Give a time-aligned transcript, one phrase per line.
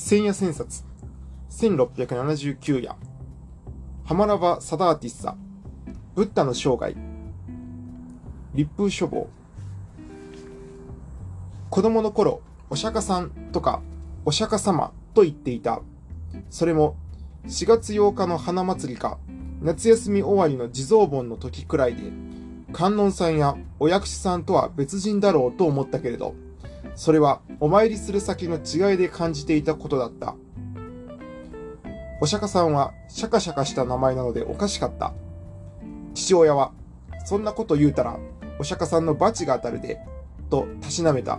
[0.00, 0.84] 千夜千冊、
[1.50, 2.94] 1679夜、
[4.06, 5.36] ハマラバ・サダーティッサ、
[6.14, 6.96] ブッダの生涯、
[8.54, 9.28] 立風書房。
[11.68, 12.40] 子供の頃、
[12.70, 13.82] お釈迦さんとか、
[14.24, 15.82] お釈迦様と言っていた。
[16.48, 16.96] それも、
[17.46, 19.18] 4月8日の花祭りか、
[19.60, 22.04] 夏休み終わりの地蔵盆の時くらいで、
[22.72, 26.34] 観音さんやお薬師さんとは別人だろうと思ったけれど、
[26.94, 30.34] それはお参りする先の違いで感じていたことだった。
[32.20, 35.12] お釈迦さんはシャカシャカした名前なのでおかしかった。
[36.14, 36.72] 父親は、
[37.24, 38.18] そんなこと言うたら、
[38.58, 40.00] お釈迦さんの罰が当たるで、
[40.50, 41.38] とたしなめた。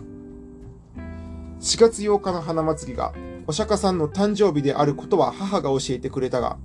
[1.60, 3.14] 4月8日の花祭りが、
[3.46, 6.58] お釈迦さんの誕生日であることは母が教えてくれたが、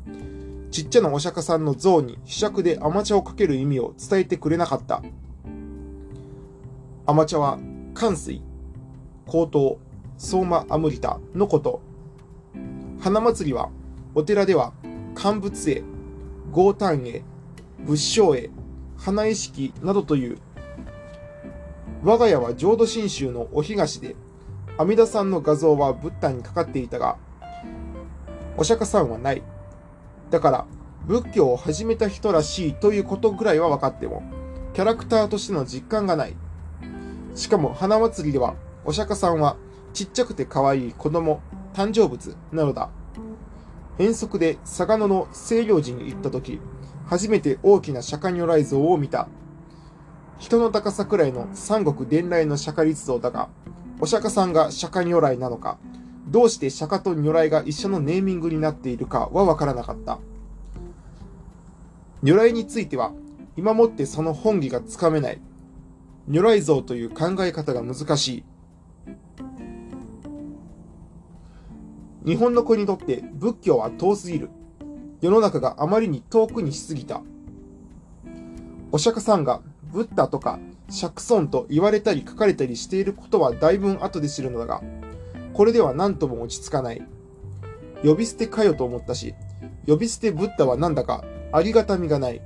[0.71, 5.03] ちっちゃなお釈迦さんの像にひしゃくで甘茶をかける意味を伝えてくれなかった。
[7.07, 7.59] 甘茶は、
[7.95, 8.43] 寒水、
[9.27, 9.79] 高等、
[10.19, 11.81] 相馬アムリタのこと。
[13.01, 13.71] 花祭りは、
[14.15, 14.73] お寺では、
[15.15, 15.83] 乾物絵、
[16.53, 17.23] 豪丹絵、
[17.85, 18.51] 仏性絵、
[18.97, 20.39] 花絵式などという。
[22.03, 24.15] 我が家は浄土真宗のお東で、
[24.77, 27.17] 阿弥陀さんの画像はブッダにかかっていたが、
[28.57, 29.43] お釈迦さんはない。
[30.31, 30.67] だから、
[31.07, 34.23] 仏教を始めた人らしいということぐらいは分かっても、
[34.75, 36.37] キャラクターとしての実感がない。
[37.35, 38.55] しかも、花祭りでは
[38.85, 39.57] お釈迦さんは
[39.93, 41.41] ちっちゃくて可愛い子供、
[41.73, 42.91] 誕生物なのだ。
[43.99, 46.61] 遠足で嵯峨野の清涼寺に行った時、
[47.07, 49.29] 初めて大きな釈迦如来像を見た。
[50.39, 53.49] 人の高さくらいの三国伝来の釈迦立像だが、
[54.01, 55.79] お釈迦さんが釈迦如来なのか、
[56.27, 60.19] どうして釈迦と如来が一緒のネーミングになっているかはわからなかった。
[62.23, 63.13] 如来については、
[63.57, 65.41] 今もってその本義がつかめない。
[66.27, 68.45] 如来像という考え方が難しい。
[72.25, 74.49] 日本の子にとって仏教は遠すぎる。
[75.21, 77.21] 世の中があまりに遠くにしすぎた。
[78.93, 79.61] お釈迦さんが
[79.93, 84.83] ブッダとか釈尊と言われたり書かれたりしていることはだいぶ後で知るのだが、
[85.53, 87.03] これでは何とも落ち着かない。
[88.03, 89.35] 呼び捨てかよと思ったし、
[89.87, 92.41] 呼び捨てブッダはなんだかありがたみがない。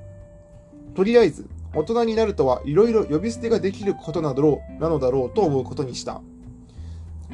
[0.97, 6.21] とりあえず、大人になるとはいろいろ呼び捨てができることなどなのだろうと思うことにした。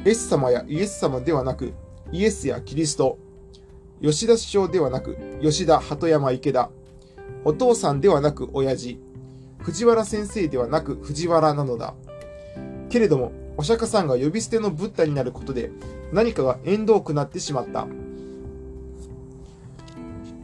[0.05, 1.73] S 様やイエス様ではなく、
[2.11, 3.17] イエスやキリスト、
[4.01, 6.69] 吉田首相ではなく、吉田鳩山池田、
[7.43, 8.99] お父さんではなく親父、
[9.59, 11.95] 藤原先生ではなく藤原なのだ。
[12.89, 15.71] けれども、お釈迦さんが呼び捨てのブッダになることで、
[16.13, 17.87] 何かが縁遠くなってしまった。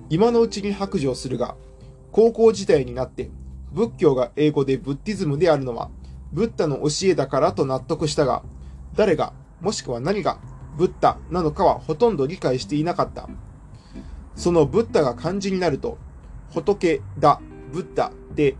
[0.09, 1.55] 今のうちに白状するが、
[2.11, 3.29] 高校時代になって
[3.71, 5.89] 仏教が英語でブッディズムであるのは、
[6.33, 8.43] ブッダの教えだからと納得したが、
[8.95, 10.39] 誰が、もしくは何が
[10.77, 13.27] ブッダなのかはほとんど理解していなかった。
[14.35, 15.97] そのブッダが漢字になると、
[16.53, 18.55] 仏だ、ブッダで、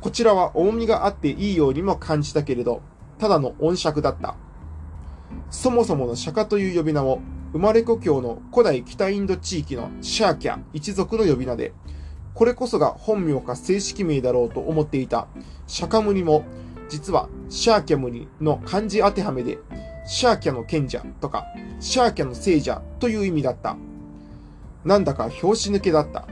[0.00, 2.82] こちらは重みがあっていいようにも感じたけれど、
[3.18, 4.36] ただの音尺だった。
[5.50, 7.20] そもそもの釈迦という呼び名も、
[7.52, 11.72] 生まれ故郷の古代北インド地域のシャーキャ一族の呼び名で、
[12.34, 15.26] これこそが本名か正式名だろうと思っていた
[15.66, 16.44] 釈迦ムニも、
[16.88, 19.58] 実はシャーキャムニの漢字当てはめで、
[20.06, 21.44] シャーキャの賢者とか、
[21.80, 23.76] シャーキャの聖者という意味だった。
[24.84, 26.26] なんだか拍子抜けだった。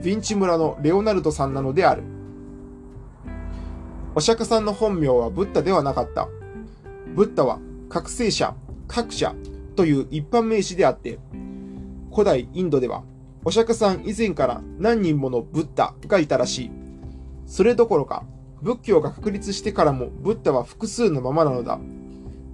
[0.00, 2.04] ヴィンチ村のレオナルドさんなのである。
[4.14, 6.28] お釈迦さんの本名はブッダではなかった。
[7.14, 8.54] ブッダは覚醒者、
[8.86, 9.34] 各者
[9.74, 11.18] という一般名詞であって、
[12.12, 13.02] 古代インドでは
[13.44, 16.70] お釈迦さん以前から何人ものブッダがいたらしい。
[17.46, 18.24] それどころか、
[18.62, 21.80] 仏教が確立してからもブッダは複数のままなのだ。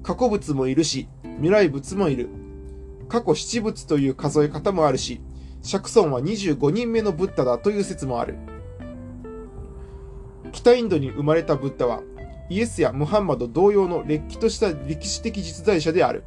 [0.07, 1.09] 過去物もいるし、
[1.39, 2.29] 未来物もいる。
[3.09, 5.21] 過去七物という数え方もあるし、
[5.63, 8.37] 釈尊は25人目のブッダだという説もある。
[10.53, 12.03] 北インドに生まれたブッダは、
[12.49, 16.23] イエスやムハンマド同様のれっきとした歴史的実在者である。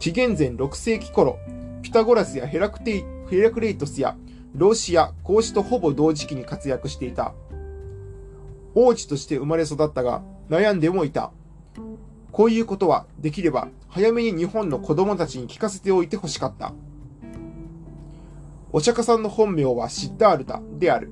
[0.00, 1.38] 紀元前6世紀頃、
[1.82, 4.16] ピタゴラスやヘラクテイヘラクレイトスや
[4.52, 7.34] ローシや孔子とほぼ同時期に活躍していた。
[8.74, 11.30] 王子として生まれ育ったが、悩んでもいた。
[12.32, 16.72] こういうことはできれば早めに日本の子供たちに聞かせておいてほしかった。
[18.72, 21.10] お釈迦さんの本名はシッダールタである。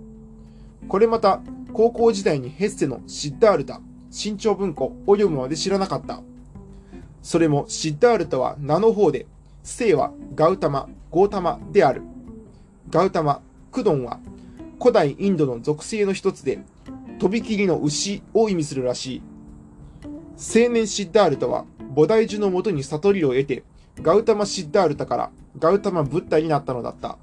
[0.89, 1.41] これまた
[1.73, 3.81] 高校時代にヘッセのシッダールタ、
[4.11, 6.21] 新潮文庫を読むまで知らなかった。
[7.23, 9.27] それもシッダールタは名の方で、
[9.65, 12.03] 姓はガウタマ、ゴータマである。
[12.91, 13.41] ガウタマ、
[13.73, 14.21] クドンは
[14.79, 16.59] 古代インドの属性の一つで、
[17.19, 19.23] とびきりの牛を意味するらしい。
[20.37, 21.65] 青年シッダールタは
[21.95, 23.63] 菩提樹のもとに悟りを得て、
[24.03, 27.19] ガウタマ・シッダールタからガウタマ・ブッダになったのだった。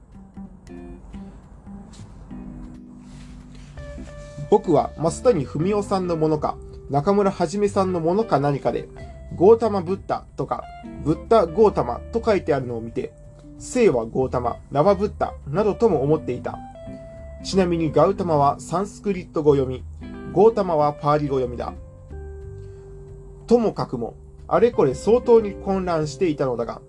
[4.50, 6.58] 僕は増谷文夫さんのものか、
[6.90, 8.88] 中村はじめさんのものか何かで、
[9.36, 10.64] ゴータマ・ブッダとか、
[11.04, 13.14] ブッダ・ゴータマと書いてあるのを見て、
[13.60, 16.58] 聖はゴータマ、ナバブッダなどとも思っていた。
[17.44, 19.84] ちなみにガウタマはサンスクリット語読み、
[20.32, 21.74] ゴータマはパーリ語読みだ。
[23.52, 24.16] ともかくも、
[24.48, 26.82] あれこれ相当に混乱していたのだが、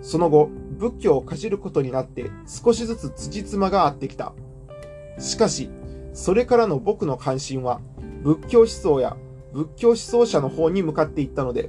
[0.00, 4.32] その後、仏教をかじることになって少しずつ辻褄が合ってきた。
[5.18, 5.68] しかし、
[6.14, 7.82] それからの僕の関心は、
[8.22, 9.18] 仏教思想や
[9.52, 11.68] 仏教思想者の方に向かっていったので、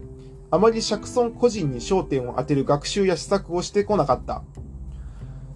[0.51, 4.43] あまり釈尊個人に焦点を当てる学習や施策をしてこなかった。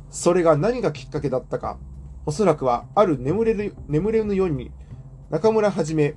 [0.10, 1.78] それが何がきっかけだったか、
[2.26, 4.74] おそらくはある眠れる、眠れぬように、
[5.30, 6.16] 中村はじめ、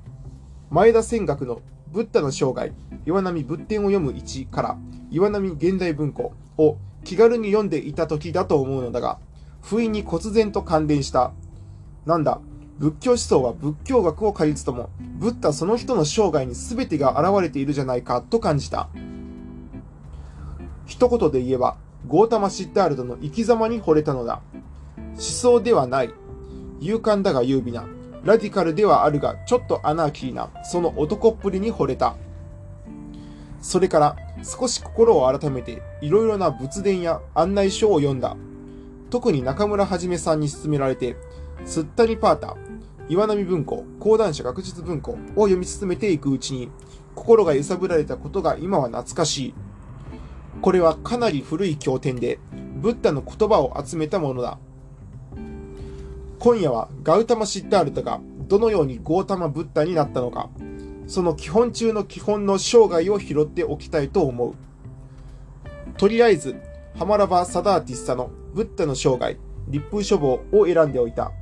[0.71, 1.61] 前田仙学の
[1.93, 2.73] ブッダの生涯、
[3.07, 4.79] 岩波仏典を読む1から
[5.11, 9.19] 岩波現代文庫を気軽に読んでいた時だと思うのだが、
[9.63, 11.33] 不意に忽然と関連した。
[12.05, 12.41] なんだ、
[12.79, 18.89] 仏教思想は仏教学を借りつとも、ブッダその人の生涯に全てが現れているじゃないかと感じた。
[20.85, 24.43] 一言で言えば、ゴータマ・シッダールドの生き様に惚れたのだ。
[25.15, 26.13] 思想ではない。
[26.81, 27.85] 勇敢だが優美な。
[28.27, 32.17] ラディカルではあるが、ちょっとアナーキーな、その男っぷりに惚れた。
[33.63, 38.37] それから、少し心を改めて、いろいろな仏伝や案内書を読んだ。
[39.11, 41.17] 特に中村はじめさんに勧められて、
[41.65, 42.57] スッタニパータ、
[43.09, 46.71] 岩波文庫、講談社学術文庫を読み進めていくうちに、
[47.15, 49.55] 心が揺さぶられたことが今は懐かしい。
[50.61, 52.41] これはかなり古い経典で、
[52.77, 54.59] ブッダの言葉を集めたものだ。
[56.39, 60.51] 今夜はガウタマ・シッダールタがどのようにゴータマ・ブッダになったのか、
[61.07, 64.55] その基本中の基本の生涯を拾っておきたいと思う。
[65.97, 66.57] とりあえず、
[66.99, 69.37] ハマラバ・サダーティッサのブッダの生涯、
[69.69, 71.33] 立風書房を選んでおいた。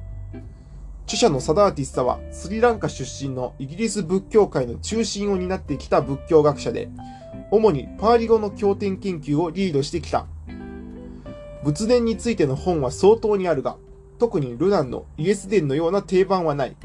[1.06, 6.88] 著者のサダーティッサはスリランカ出身のイギリス仏教界の中心を担ってきた仏教学者で、
[7.50, 10.26] 主にパーリ語の経典研究をリードしてきた。
[11.62, 13.76] 仏伝についての本は相当にあるが、
[14.18, 16.76] 特にルナンのイエス伝のような定番はない。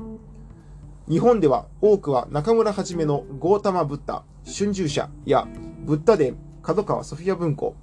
[1.08, 5.48] 日本では多くは中村はじめのゴータマ・ブッダ、春秋社や
[5.86, 7.76] ブッダ伝、角川ソフィア文庫、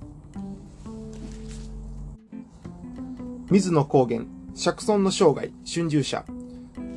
[3.50, 4.22] 水野高原、
[4.54, 6.24] 釈尊の生涯、春秋社、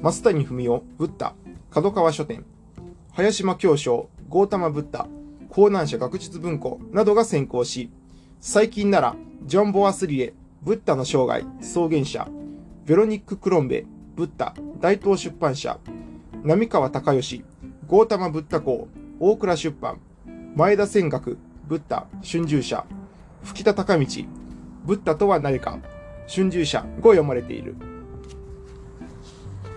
[0.01, 1.33] 増谷文夫、ブッダ、
[1.71, 2.45] 角川書店、
[3.13, 5.07] 林間教章、ゴータマ・ブッダ、
[5.55, 7.91] 江南社学術文庫などが先行し、
[8.39, 9.15] 最近なら、
[9.45, 12.27] ジョン・ボアスリエ、ブッダの生涯、草原社、
[12.89, 15.77] ベロニック・クロンベ、ブッダ、大東出版社、
[16.43, 17.45] 浪川隆義、
[17.85, 18.87] ゴータマ・ブッダ校、
[19.19, 19.99] 大倉出版、
[20.55, 21.37] 前田仙学、
[21.67, 22.83] ブッダ、春秋社、
[23.43, 24.27] 吹田隆道、
[24.85, 25.77] ブッダとは何か、
[26.27, 27.75] 春秋社を読まれている。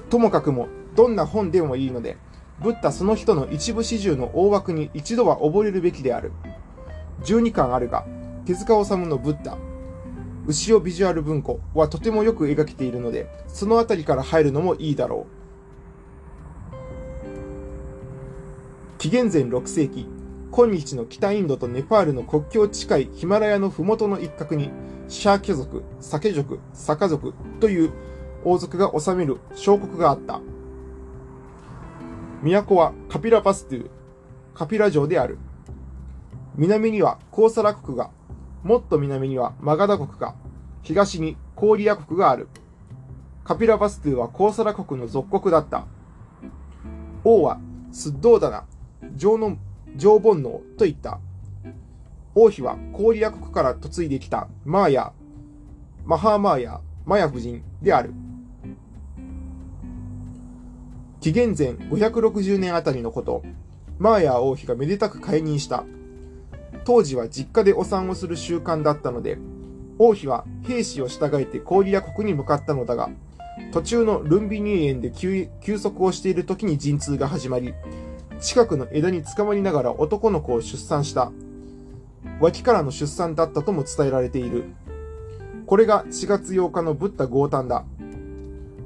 [0.08, 2.16] ともかくも、どんな本でもいいので、
[2.62, 6.32] ブッダその人の一部始終の大枠に一度は覚えるべきである。
[7.24, 8.06] 12巻あるが、
[8.46, 9.58] 手塚治虫のブッダ、
[10.46, 15.42] 牛尾ビジュアル文庫はとてもよく描けているので、そのあたりから入るのもいいだろう。
[18.98, 20.06] 紀元前6世紀、
[20.50, 24.70] 今日の北インドとネパールの国境近いヒマラヤの麓の一角に、
[25.08, 27.92] シャーケ族、サケ族、サカ族という
[28.44, 30.40] 王族が治める小国があった。
[32.42, 33.88] 都はカピラバストゥ、
[34.54, 35.38] カピラ城である。
[36.56, 38.10] 南にはコーサラ国が、
[38.62, 40.34] もっと南にはマガダ国が、
[40.82, 42.48] 東にコーリア国がある。
[43.44, 45.86] カピラバストゥはコーサラ国の属国だった。
[47.24, 48.64] 王はスッドーダナ、
[49.18, 49.56] 城の、
[49.98, 51.20] 城本能と言った。
[52.34, 55.12] 王妃はコーリア国から嫁いできたマーヤ、
[56.04, 58.14] マハーマーヤ、マヤ夫人である。
[61.20, 63.42] 紀元前560年あたりのこと、
[63.98, 65.84] マーヤ王妃がめでたく解任した。
[66.84, 69.38] 当時は実家でお産をする習慣だったので、
[69.98, 73.10] 王妃は兵士を従えてコリア国に向かったのだが、
[73.72, 77.74] 途中のルンビニ園で休息をしている時に陣痛が始まり、
[78.40, 81.30] 近くの枝に捕まりながら男の子を出産した。
[82.40, 84.64] 脇からの出産だったとも伝えられている。
[85.66, 87.84] これが4月8日のブッダ豪誕だ。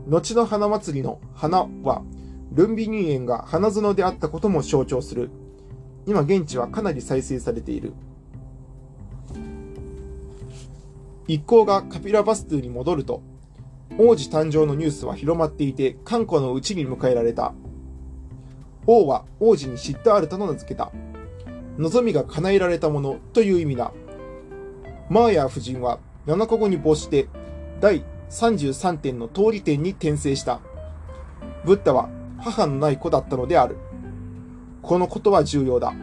[0.09, 2.02] 後の花祭りの花は
[2.52, 5.31] ルンビニ園が花園であったことも象徴する。
[6.07, 7.93] 今現地はかなり再生されている。
[11.29, 13.23] 一行がカピラバストゥに戻ると、
[13.99, 17.53] 王子誕生のニュースは広まっていて、観光のうちに迎えられた。
[18.87, 20.93] 王は王子にシッダールタと名付けた。
[21.79, 23.93] 望みが叶えられたものという意味だ。
[25.11, 27.29] マーヤー夫人は7日後に没して
[27.81, 30.61] 第33点の通り点に転生した。
[31.65, 32.09] ブッダは
[32.39, 33.77] 母のない子だったのである。
[34.87, 35.95] このことは重要だ。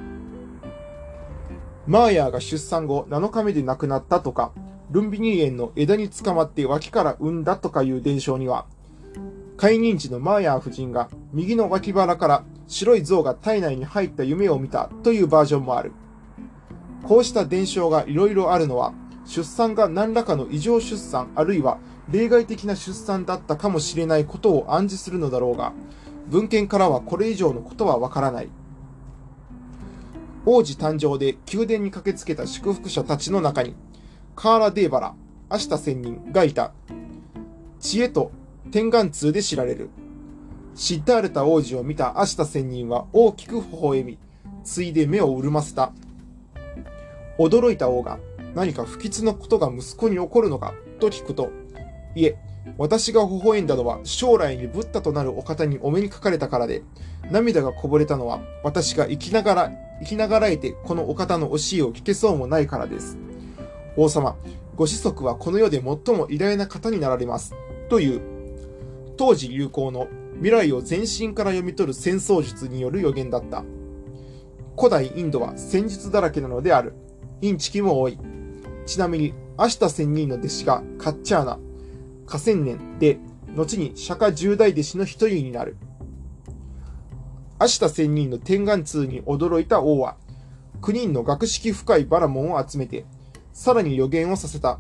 [1.88, 4.52] マーヤーが出産後7日目で亡くなったとか、
[4.92, 8.66] ルンビニー園の枝につかまって脇から産んだとかいう伝承には、
[9.56, 15.94] 解任時のマーヤー夫人が右の脇腹から白い像が体内に入った夢を見たというバージョンもある。
[17.04, 18.94] こうした伝承が色々あるのは、
[19.26, 21.78] 出産が何らかの異常出産あるいは
[22.12, 25.72] 例外的な出産だったかもしれないことを暗示するのだろうが、
[26.28, 28.50] 文献からはこれ以上のことはわからない。
[30.46, 33.76] 王子誕生で宮殿に駆けつけた祝福者たちの中に、
[34.36, 35.16] カーラ・デーバラ、
[35.50, 36.74] アシタ仙人がいた。
[37.80, 38.32] 知恵と
[38.72, 39.90] 天眼通で知られる。
[40.76, 44.18] シッダールタ王子を見たアシタ仙人は大きく微笑み、
[44.66, 45.94] ついで目を潤ませた。
[47.38, 48.20] 驚いた王が、
[48.54, 51.52] 何か不吉なことが息子に起こるのかと聞くと、
[52.16, 52.38] いえ、
[52.78, 56.84] 私が微笑んだのは将来にブッダとなるお方にお目にかかれたからで、
[57.32, 59.72] 涙がこぼれたのは私が生きながら、
[60.04, 63.18] 生きながらえてこのお方の教えを聞けそうもないからです。
[63.96, 64.36] 王様、
[64.76, 67.56] ご子息はこの世で最も偉大な方になられます。
[67.90, 68.22] という、
[69.18, 73.64] 当時流行の未来を全身から読み取る戦争術による予言だった。
[74.76, 76.94] 古代インドは戦術だらけなのである。
[77.42, 78.18] インチキも多い。
[78.86, 81.60] ちなみに、アシタ仙人の弟子がカッチャーナ、
[82.26, 83.20] 河川年で、
[83.56, 85.78] 後に釈迦十大弟子の一人になる。
[87.60, 90.16] アシタ仙人の天眼通に驚いた王は、
[90.82, 93.06] 9人の学識深いバラモンを集めて、
[93.54, 94.80] さらに予言をさせた。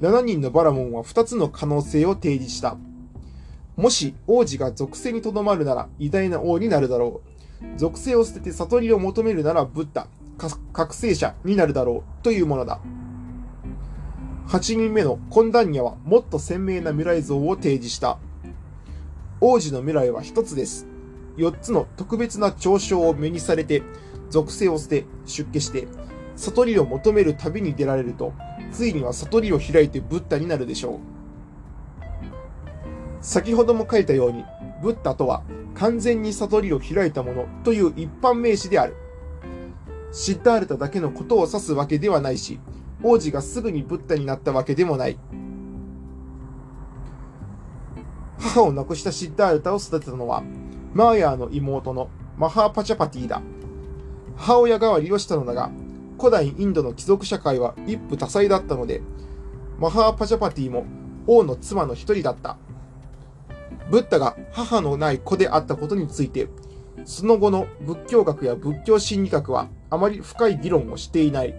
[0.00, 2.76] 7人のバラモンは2つの可能性を提示した。
[3.76, 7.78] もし王子が属性にとどまるなら偉大な王になるだろう。
[7.78, 10.06] 属性を捨てて悟りを求めるならブッダ、
[10.72, 12.80] 覚醒者になるだろうというものだ。
[14.48, 18.18] 8人目のコンダンニャはもっと鮮明な未来像を提示した。
[19.40, 20.86] 王子の未来は一つです。
[21.36, 23.82] 4つの特別な嘲笑を目にされて、
[24.30, 25.88] 属性を捨て、出家して、
[26.36, 28.32] 悟りを求める旅に出られると、
[28.72, 30.98] ついには悟りを開いてブッダになるでしょう。
[33.20, 34.44] 先ほども書いたように、
[34.82, 35.42] ブッダとは
[35.74, 38.96] 完全に悟りを開いたものという一般名詞である。
[40.12, 42.60] シッダールタだけのことを指すわけではないし、
[43.02, 45.18] 王子がすぐにブッダになったわけでもない。
[48.38, 50.42] 母を亡くしたシッダールタを育てたのは、
[50.94, 52.08] マーヤーの妹の
[52.38, 53.42] マハーパチャパティだ。
[54.36, 55.70] 母親代わりをしたのだが、
[56.18, 59.02] 古代インドの貴族社会は一夫多妻だったので、
[59.80, 60.84] マハーパチャパティも
[61.26, 62.56] 王の妻の一人だった。
[63.90, 66.48] ブッダが母のない子であったことについて、
[67.04, 71.54] その後の仏教学や仏教心理学はあまり深い議論をしていない。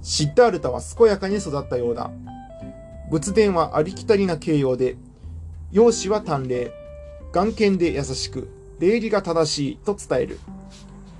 [0.00, 2.10] シッダールタは健やかに育ったようだ。
[3.10, 4.96] 仏殿はありきたりな形容で、
[5.72, 6.72] 容姿は端麗、
[7.32, 10.40] 眼見で優しく、礼儀が正しいと伝える。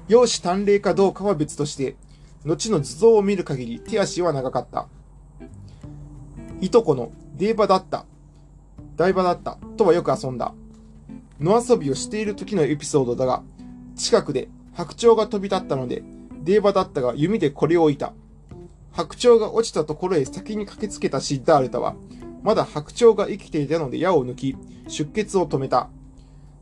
[0.09, 1.97] 容姿端麗かどうかは別として、
[2.45, 4.87] 後の図像を見る限り手足は長かった。
[6.61, 8.07] いとこのデーバだった、
[8.97, 10.55] 台場だったとはよく遊んだ。
[11.41, 13.43] 野遊びをしている時のエピソードだが、
[13.95, 16.03] 近くで白鳥が飛び立ったので、
[16.45, 18.15] デーバだったが弓でこれを置いた。
[18.93, 21.95] 白鳥が落ちたところへ先に駆けつけたシッダールタは、
[22.43, 24.57] まだ白鳥が生きていたので矢を抜き、
[24.89, 25.91] 出血を止めた。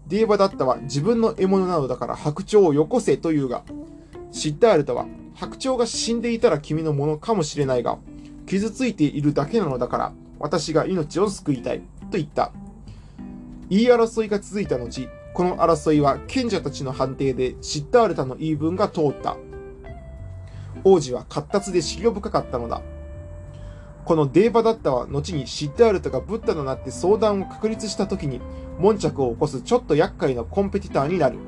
[0.08, 3.62] デーバダッタは自分の獲物なのだから白鳥をよこせと言うが、
[4.32, 7.98] シッダールタは白鳥が死んでいたら君のものかもしれないが、
[8.46, 11.80] 傷ついているだけなのだから私が命を救いたい
[12.10, 12.52] と言った。
[13.70, 19.36] 言い争いが続いた後、この争いは賢者たちの判定でシッダールタの言い分が通った。
[20.84, 22.82] 王子は活達で資料深かったのだ。
[24.04, 28.40] このデーバダッタは後にシッダールタがブッダとなって相談を確立した時に
[28.78, 31.38] 悶着を起こすちょっと厄介なコンペティターになる。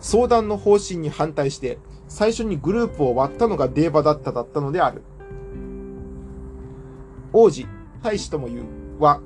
[0.00, 1.78] 相談の方針に反対して
[2.08, 5.02] 最初にグループを割ったのがデーバダッタだったのである。
[7.32, 7.66] 王子、
[8.02, 8.62] 大使とも言う
[8.98, 9.20] は、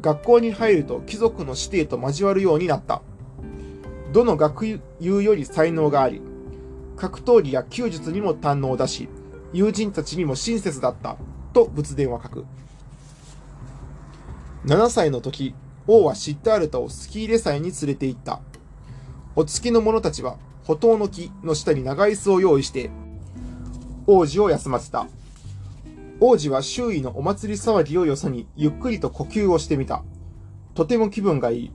[0.00, 3.02] 学校に入ると貴族の指定と交わるようになった。
[4.12, 6.20] どの学友より才能があり、
[6.96, 9.08] 格闘技や弓術にも堪能だし、
[9.54, 11.16] 友人たちにも親切だった、
[11.52, 12.44] と仏伝は書く。
[14.66, 15.54] 7歳の時、
[15.86, 18.40] 王はシッタールタをスキーレ祭に連れて行った。
[19.36, 22.90] お付きの者たちは、歩道の木の下に長椅子を用意して、
[24.08, 25.06] 王子を休ませた。
[26.18, 30.02] 王子は周囲のお祭り騒ぎをよそに、ゆっくりと呼吸をしてみた。
[30.74, 31.72] とても気分がいい。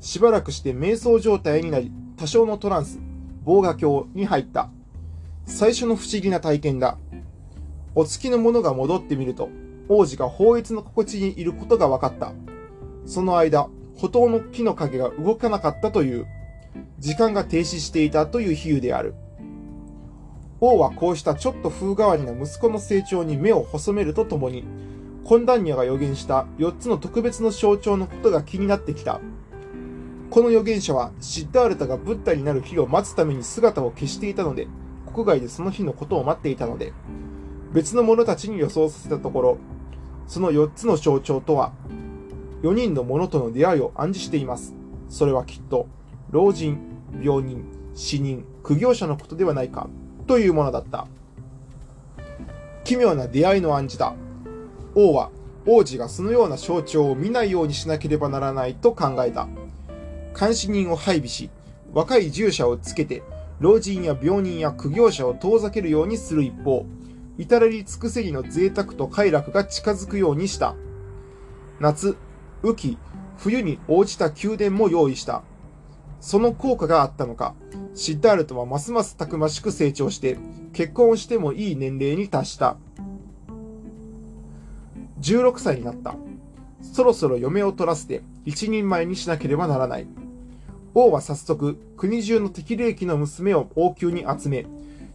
[0.00, 2.98] しばらくして瞑想状態になり、多少のトランス、
[3.44, 4.68] 防画鏡に入った。
[5.46, 6.96] 最初の不思議な体験だ。
[7.94, 9.50] お付きの者が戻ってみると、
[9.88, 12.32] 王子が法律の心地にいることが分かった。
[13.04, 16.26] その間、歩道の木の影が動かなかったという、
[16.98, 19.14] 時間が停止していたという比喩である。
[20.60, 24.64] 王はこうしたちょっと風変わりな息子の成長に目を細めるとともに、
[25.24, 29.20] コンニャが予言した4つの特別の象徴のことが気になってきた。
[30.30, 34.68] この預言者はシッダールタがブッダになる日を待つために姿を消していたので、
[35.14, 36.92] 国外でその日のことを待っていたので、
[37.72, 39.58] 別の者たちに予想させたところ、
[40.26, 41.72] その4つの象徴とは、
[42.62, 44.74] 4人の者との出会いを暗示しています。
[45.08, 45.86] それはきっと、
[46.30, 46.78] 老人、
[47.22, 49.88] 病人、死人、苦行者のことではないか、
[50.26, 51.06] というものだった。
[52.82, 54.14] 奇妙な出会いの暗示だ。
[54.94, 55.30] 王は、
[55.66, 59.46] 王子がそのような象徴を見ないようにしなければならないと考えた。
[60.38, 61.50] 監視人を配備し、
[61.92, 63.22] 若い従者をつけて、
[63.64, 66.84] 老人や病人や苦行者を遠ざけるようにする一方、
[67.38, 70.74] 至れり尽くせりの贅沢と快楽が近づくようにした。
[71.80, 72.18] 夏、
[72.62, 72.98] 雨季、
[73.38, 75.44] 冬に応じた宮殿も用意した。
[76.20, 77.54] その効果があったのか、
[77.94, 80.36] シッダールトはますますたくましく成長して、
[80.74, 82.76] 結婚してもいい年齢に達した。
[85.22, 86.16] 16歳になった。
[86.82, 90.23] そろそろ嫁を取らせて一人前にしなければならない。
[90.94, 94.64] 王は早速、国中の適齢期の娘を王宮に集め、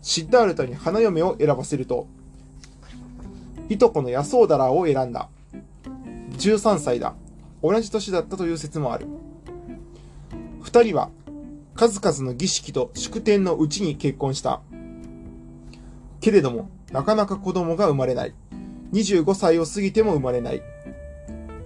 [0.02, 2.06] シッダールタに花嫁を選ばせると、
[3.70, 5.30] いとこのヤソーダラーを選んだ。
[6.38, 7.16] 13歳だ。
[7.64, 9.08] 同じ年だったという説もある。
[10.62, 11.10] 二人は
[11.76, 14.62] 数々の儀式と祝典のうちに結婚した。
[16.20, 18.34] けれども、なかなか子供が生まれない。
[18.92, 20.62] 25歳を過ぎても生まれない。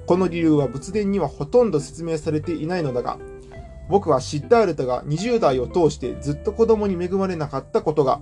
[0.05, 3.17] この理由は仏典にはほとんど説明されていないのだが、
[3.89, 8.21] 僕はシッダールタが20代を通してずっと子供に恵まれなかったことが、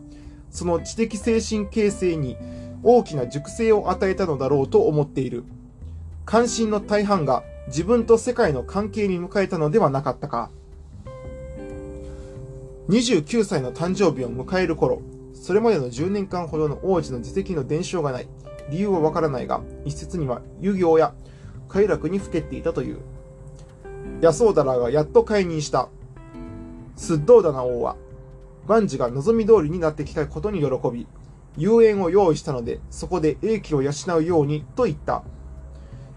[0.49, 2.37] その知的精神形成に
[2.83, 5.43] 大きな熟成を与えたのだろうと思っている。
[6.25, 10.49] 関心の大半が自分と世界の関係に迎えたのではなかったか。
[12.89, 15.01] 29歳の誕生日を迎える頃、
[15.33, 18.27] それまでの10年間ほどの王子の自責の伝承がない。
[18.69, 21.13] 理由はわからないが、一説には遊行や
[21.67, 22.99] 快楽にふけっていたという。
[24.21, 25.89] ヤソーダラがやっと解任した。
[26.95, 27.95] スッドーダナ王は、
[28.67, 31.07] 万事が望み通りになってきたことに喜び、
[31.57, 35.23] 遊園を用意したので、そこで英気を養うように、と言った。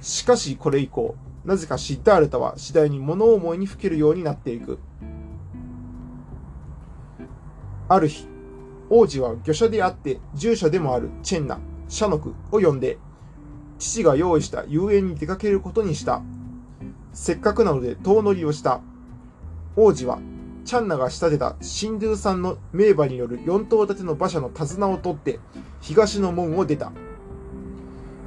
[0.03, 1.15] しかしこれ以降、
[1.47, 4.79] なぜかシッダールタは次第に物思いにふけるようになっていく。
[7.89, 8.29] ある日、
[8.91, 12.99] 王子は御所であって従者でもあるチェンナ、シャノクを呼んで、
[13.79, 16.21] 父が用意した遊園に出かけることにした。
[17.15, 18.81] せっかくなので遠乗りをした。
[19.77, 20.19] 王子は、
[20.65, 25.39] チャンナが仕立てたシンドゥさんの名馬による4頭立ての馬車の手綱を取って、
[25.81, 26.93] 東の門を出た。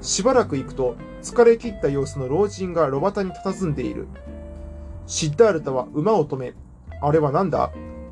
[0.01, 4.07] しばらく行くと、疲れ切った様子の老人が路端に佇んでいる。
[5.05, 6.53] シッダールタは馬を止め、
[7.01, 7.71] あれは何だ？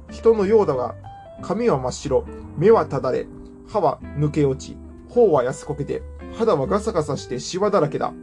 [0.10, 0.96] 人のようだが、
[1.42, 2.26] 髪は真っ白、
[2.58, 3.28] 目はただれ、
[3.68, 4.78] 歯は抜け落ち、
[5.10, 6.02] 頬は安こけて、
[6.38, 8.14] 肌はガサガサしてシワだらけだ。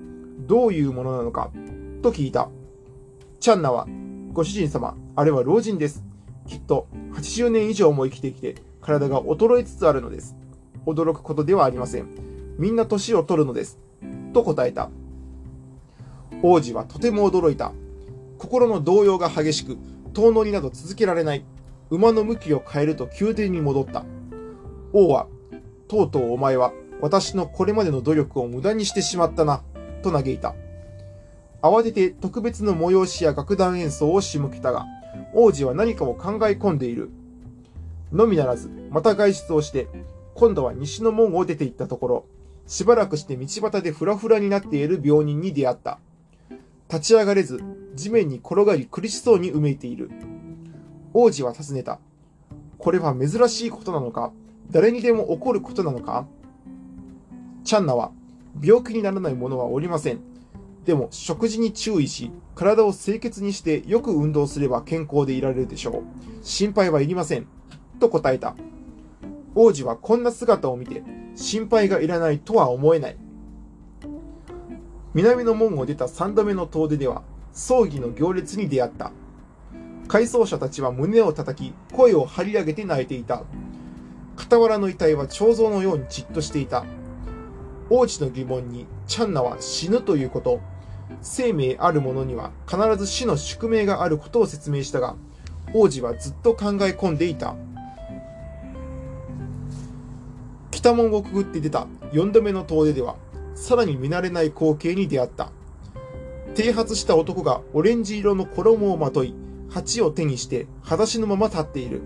[0.40, 1.50] どういうものなのか
[2.02, 2.50] と聞いた。
[3.40, 3.86] チャンナは、
[4.32, 6.04] ご主人様、あれは老人です。
[6.46, 10.36] きっと80年以上も生きてきて、体が衰えつつあるのです。
[10.84, 12.08] 驚くことではありません。
[12.58, 13.78] みんな年を取るのです。
[14.34, 14.90] と答えた。
[16.42, 17.72] 王子はとても驚いた。
[18.38, 19.78] 心の動揺が激しく、
[20.12, 21.44] 遠乗りなど続けられない。
[21.88, 24.04] 馬の向きを変えると宮殿に戻った。
[24.92, 25.28] 王は、
[25.86, 29.62] とうとうお前は私のこれまでの努力を無駄にしてしまったな、
[30.02, 30.54] と嘆いた。
[31.62, 34.86] 慌てて特別の催しや楽団演奏を仕向けたが、
[35.32, 37.10] 王子は何かを考え込んでいる。
[38.12, 39.86] のみならず、また外出をして、
[40.34, 42.24] 今度は西の門を出て行ったところ、
[42.66, 45.98] しばらくして道端でフラフラになっている病人に出会った。
[46.90, 47.62] 立ち上がれず、
[47.94, 50.10] 地面に転がり苦しそうにうめいている。
[51.14, 52.00] 王子は尋ねた。
[52.78, 54.32] これは珍しいことなのか？
[54.70, 56.26] 誰にでも起こることなのか？
[57.64, 58.10] チャンナは、
[58.60, 60.20] 病気にならない者はおりません。
[60.84, 66.02] でも食事に注意し、体を清潔にしてよく運動すれば健康でいられるでしょう。
[66.42, 67.46] 心配はいりません。
[68.00, 68.56] と答えた。
[69.54, 71.02] 王子はこんな姿を見て、
[71.36, 73.16] 心配がいらないとは思えない。
[75.14, 79.12] 南の門を出た三度目の遠出では、葬儀の行列に出会った。
[80.08, 83.44] 回想者たちは胸を叩き、声を張り上げて泣いていた。
[84.36, 86.84] 傍らの遺体は彫像のようにじっとしていた。
[87.90, 90.60] 王子の疑問に、チャンナは死ぬということ、
[91.20, 95.16] 生命ある者には必ず死の宿命があることを説明したが、
[95.74, 97.54] 王子はずっと考え込んでいた。
[100.70, 103.16] 北門をくぐって出た4度目の遠出では、
[103.54, 105.52] さらに見慣れない光景に出会った。
[106.54, 109.34] 剃髪した男がオレンジ色の衣をまとい、
[109.70, 112.02] 鉢を手にして裸足のまま立っている。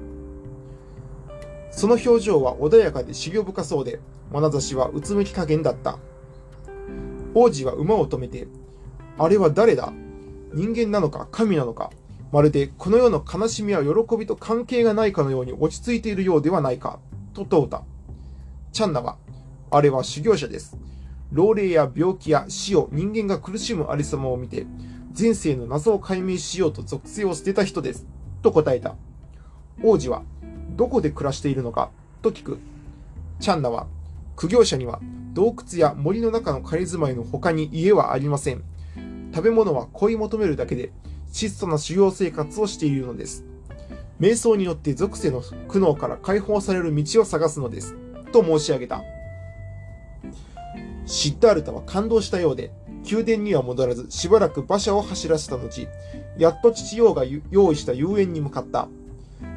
[1.70, 4.00] その表情は穏やかで修行深そうで、
[4.32, 5.98] 眼差しはうつむき加減だった。
[7.34, 8.46] 王子は馬を止めて、
[9.18, 9.92] あれは誰だ？
[10.52, 11.28] 人間なのか？
[11.30, 11.90] 神なのか？
[12.32, 16.98] まるでこの世の悲しみや喜びと関係がないかのように落ち着いているようではないか、
[17.32, 17.82] と問うた。
[18.72, 19.16] チャンナは、
[19.70, 20.76] あれは修行者です。
[21.32, 24.66] 老齢や病気や死を人間が苦しむありさまを見て、
[25.18, 28.06] 前世の謎を解明しようと属性を捨てた人です。
[28.42, 28.96] と答えた。
[29.82, 30.22] 王子は、
[30.76, 31.90] どこで暮らしているのか？
[32.20, 32.58] と聞く。
[33.40, 33.86] チャンナは、
[34.34, 35.00] 苦行者には
[35.32, 38.62] 洞窟や森の中の仮住まいの他に家はありません。
[39.36, 40.92] 食べ物は恋求めるだけで、
[41.30, 43.44] 質素な修行生活をしているのです。
[44.18, 47.94] 瞑想によって属性の苦悩から解放される道を探すのです。
[48.32, 49.02] と申し上げた。
[51.04, 52.72] シッダールタは感動したようで、
[53.04, 55.86] 宮殿には戻らず、しばらく馬車を走らせた後、
[56.38, 58.88] やっと父王が用意した遊園に向かった。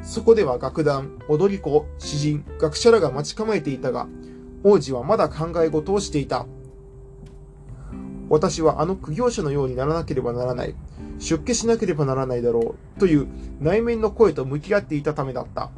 [0.04, 4.10] そこでは楽団、踊り子、詩人、学者らが待ち構えていたが、
[4.62, 6.48] 王子はまだ考え事をしていた。
[8.30, 10.76] 私はあの苦行者のようにならなければならない。
[11.18, 13.00] 出家しなければならないだろう。
[13.00, 13.28] という
[13.60, 15.72] 内面の声と向き合っていたためだった。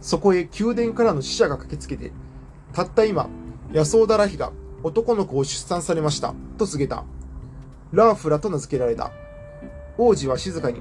[0.00, 2.12] そこへ宮殿からの使者が駆けつけて、
[2.72, 3.28] たった今、
[3.72, 4.52] 野草だらひが
[4.82, 7.04] 男の子を出産されました、と告げた。
[7.92, 9.12] ラーフラと名付けられた。
[9.98, 10.80] 王子は静かに、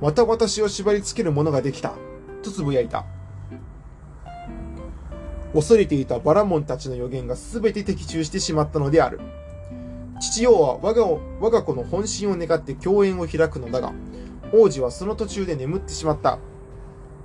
[0.00, 1.94] また私を縛り付けるものができた、
[2.42, 3.04] とつぶやいた。
[5.52, 9.20] 恐れていたバラモンたちの予言が全て的中してしまったのである。
[10.20, 11.06] 父王は我が
[11.40, 13.92] 我が子の本心を願って共演を開くのだが、
[14.52, 16.38] 王子はその途中で眠ってしまった。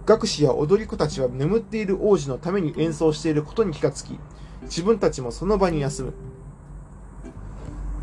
[0.06, 4.18] 学士や踊り子たちは眠っている王子のために演奏していることに気がつき、
[4.64, 6.14] 自分たちもその場に休む。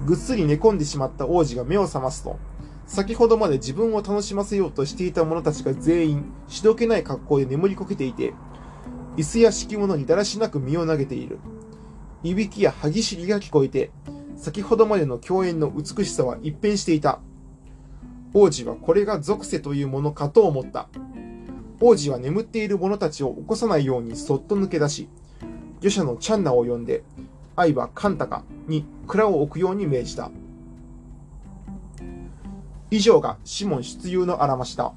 [0.04, 2.38] ぐっすり寝込んでしまった王子が目を覚ますと、
[2.86, 8.34] 先ほどまで自分を楽しませようとしていた者たちが全員、しどけない格好で眠りこけていて、
[9.16, 11.38] 椅子や敷物にだらしなく身を投げている。
[12.24, 13.90] いびきや歯ぎしりが聞こえて、
[14.42, 17.20] 先ほどまでの共演の美しさは一変していた。
[18.34, 20.88] 王子はこれが属性というものかと思った。
[21.80, 25.08] 王子は眠っている者たちを起こさないようにそっと抜け出し、
[25.80, 27.04] 漁者のチャンナを呼んで、
[27.54, 30.32] 愛はカンタカに蔵を置くように命じた。
[32.90, 34.92] 以上がシモン出遊のあらました。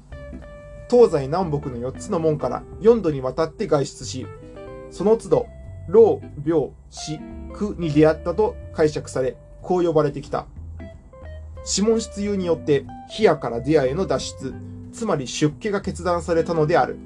[0.90, 4.26] 東西南北の4つの門から4度にわたって外出し、
[4.90, 5.46] その都度、
[5.88, 7.18] 老、病、死、
[7.52, 10.46] 苦に出会ったと解釈され、こう呼ばれてきた。
[11.64, 14.54] 四門出遊によって、ヒアからディアへの脱出、
[14.92, 16.98] つまり出家が決断されたのである。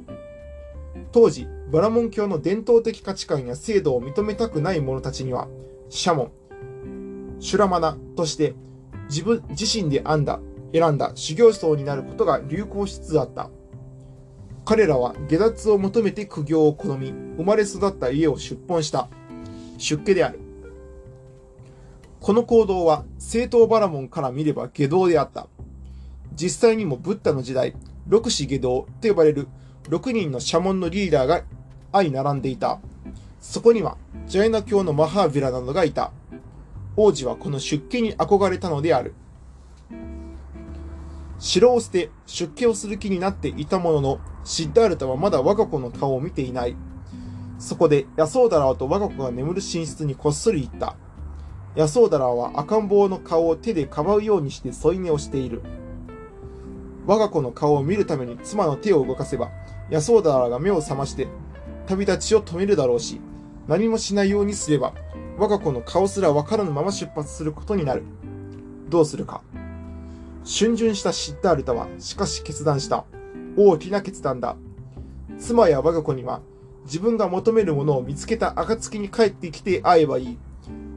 [1.12, 5.48] 当時、バラモン教の伝統的価値観や制度を認めたくない者たちには、
[5.88, 8.54] 沙門、シュラマナとして
[9.08, 10.40] 自分自身で編んだ、
[10.72, 13.50] 選んだ修行僧になることが流行しつつあった。
[14.70, 19.08] 彼らは下脱を求めて苦行を好み、生まれ育った家を出奔した。
[19.78, 20.38] 出家である。
[22.20, 25.48] この行動は正統バラモンから見れば下道であった。
[26.36, 27.74] 実際にもブッダの時代、
[28.06, 29.48] 六子下道と呼ばれる
[29.88, 31.42] 6人の社門のリーダーが
[31.90, 32.78] 相並んでいた。
[33.40, 33.96] そこには、
[34.28, 36.12] ジャイナ教のマハーヴィラなどがいた。
[36.96, 39.14] 王子はこの出家に憧れたのである。
[41.40, 46.76] 城を捨て出家をする気になっていたものの、シッダールタはまだ我が子の顔を見ていない。
[47.58, 50.96] そこで、ヤソーダラーと我が子が眠る寝室にこっそり行った。
[51.76, 55.62] ヤソーダラーは赤ん坊の顔を手でかばうようにして添い寝をしている。
[57.06, 59.50] 我が子の顔を見るために妻の手を動かせば、
[59.90, 61.28] ヤソーダラが目を覚まして、
[61.86, 63.20] 旅立ちを止めるだろうし、
[63.68, 64.94] 何もしないようにすれば、
[65.38, 68.04] 我が子の顔すらわからぬまま出発することになる。
[68.88, 69.42] どうするか。
[70.44, 73.04] 逡巡したシッダールタは、しかし決断した。
[73.56, 74.56] 大きな決断だ。
[75.38, 76.40] 妻や我が子には、
[76.84, 80.38] 自分が求めるものを見つけた暁に帰ってきて会えばいい。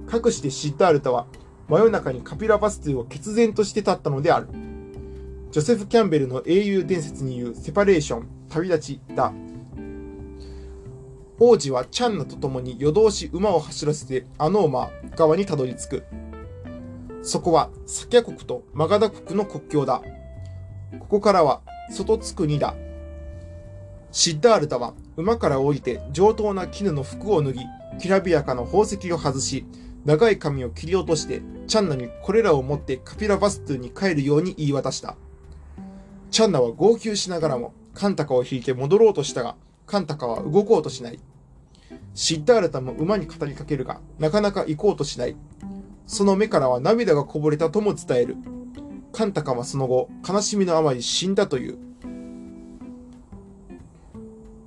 [0.07, 1.27] かくしてシッダールタは、
[1.67, 4.47] 真夜中にカピラバスティを決然として立ったのである。
[5.51, 9.33] ジョセフ・キャンベルの英雄伝説に言うセパレーション、旅立ちだ。
[11.39, 16.03] 王子はチャンナと共に夜通し馬を走らせてアノーマー側にたどり着く。
[17.21, 20.01] そこはサキャ国とマガダ国の国境だ。
[20.99, 22.75] ここからは外つくにだ。
[24.11, 27.61] シッダールタは馬から降りて上等な絹の服を脱ぎ、
[27.99, 29.65] きらびやかな宝石を外し、
[30.05, 35.15] 長い髪を切り落として、チャンナにこれらを持ってカピラバストゥに帰るように言い渡した。
[36.29, 41.19] チャンナは号泣しながらも、カンタカを引いて戻ろうとしたが、カンタカは動こうとしない。
[42.15, 45.35] シッダールタも馬に語りかけるが、なかなか行こうとしない。
[46.05, 48.35] その目からは涙がこぼれたとも伝える。
[49.13, 51.77] カンタカはその後、悲しみのあまり死んだという。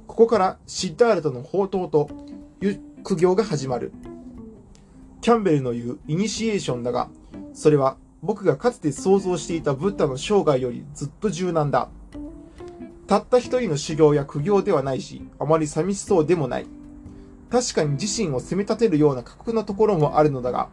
[0.07, 2.09] ここからシッダールタの宝刀と
[2.63, 3.93] いう苦行が始まる。
[5.21, 7.11] キャンベルの言うイニシエーションだが、
[7.55, 11.89] それは僕がかつて想像していたブッダの生涯よりずっと柔軟だ。
[13.09, 16.67] たった一人の修行や苦行ではないし、あまり寂しそうでもない。
[17.51, 20.69] 確かに自身を責め立てるような過酷なところもあるのだが、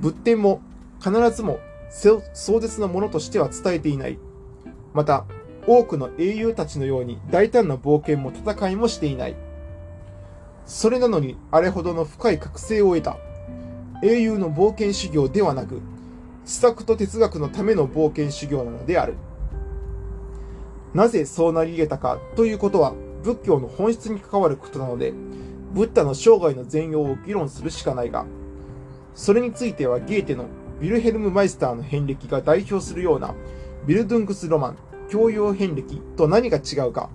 [0.00, 0.62] 仏典も
[1.00, 1.58] 必ずも
[1.94, 4.18] 壮絶なものとしては伝えていない。
[4.92, 5.26] また、
[5.66, 9.36] 多くの英雄たちのように大胆な冒険も戦いもしていない。
[10.66, 13.16] それなのにあれほどの深い覚醒を得た。
[14.02, 15.80] 英雄の冒険修行ではなく、
[16.44, 19.14] 施策と哲学のための冒険修行なのである。
[20.92, 25.12] なぜそうなり得たかということは仏教の本質に関わることなので、
[25.72, 28.26] ブッダの生涯の全容を議論するしかないが、
[29.14, 30.46] それについてはゲーテの
[30.84, 33.34] ビルヘルム・マイスターの遍歴が代表するような
[33.86, 34.76] ビルドゥングス・ロマン、
[35.08, 37.08] 教養遍歴と何が違うか、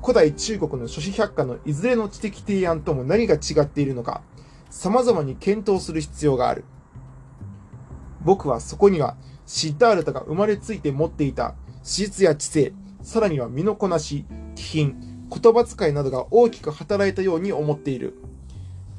[0.00, 4.22] 古代中国の諸子百科のいずれの知的提案とも何が違っているのか、
[4.70, 6.64] 様々に検討する必要がある。
[8.22, 12.72] 僕はそこには、シッダールタが生まれついて持っていた史実や知性、
[13.02, 14.24] さらには身のこなし、
[14.54, 18.14] 気品、言葉遣いなどが大きく働いたように思っている。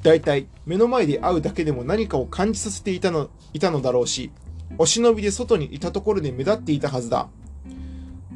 [0.02, 4.30] 大体、目の前で会うだけでも何かを感じさせていたのいたのだろうし、
[4.78, 7.28] お忍びで外にいたところで目立っていたはずだ。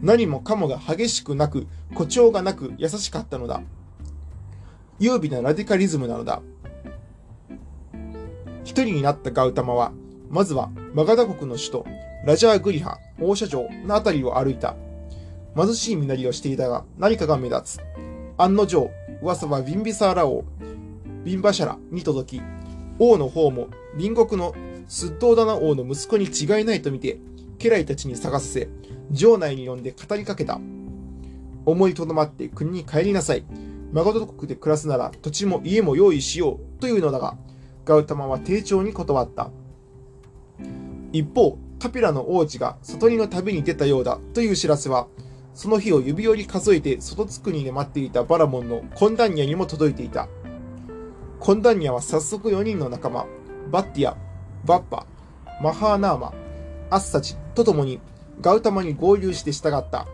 [0.02, 3.62] 何もかもが激しくなく、誇張がなく優しかったのだ。
[4.98, 6.42] 優美なラディカリズムなのだ。
[8.64, 9.92] 一人になったガウタマは、
[10.28, 11.86] まずはマガダ国の首都、
[12.26, 14.76] ラジャーグリハ、大社城の辺りを歩いた。
[15.56, 17.80] 貧しい身なりをしていたが、何かが目立つ。
[18.36, 18.90] 案の定、
[19.22, 20.44] 噂はビンビサーラ王、
[21.24, 22.42] ビンバシャラに届き、
[22.98, 24.54] 王の方も隣国の
[24.86, 27.18] スッドーダナ王の息子に違いないと見て、
[27.58, 28.68] 家来たちに探させ、
[29.12, 30.60] 城内に呼んで語りかけた。
[31.66, 33.44] 思いとどまって国に帰りなさい。
[33.92, 37.36] マガド国で暮らすなら土地も家も用意しようというのだが、
[37.86, 39.50] ガウタマは丁重に断った。
[41.12, 45.06] 一方、カピラの王子が里にの旅に出たようだという知らせは、
[45.54, 50.28] その日を指折り数えて外つくにで待っていたバラモンのコンダンニャにも届いていた。
[51.44, 53.26] コンダンニャは早速4人の仲間、
[53.70, 54.16] バッティア、
[54.64, 55.06] バッパ、
[55.60, 56.32] マハーナーマ、
[56.88, 58.00] アッサチと共に
[58.40, 60.06] ガウタマに合流して従った。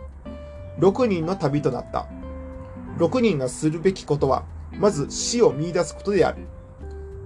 [0.80, 2.08] 6人の旅となった。
[2.98, 6.48] 6人がするべきことは、まず死を見出すことである。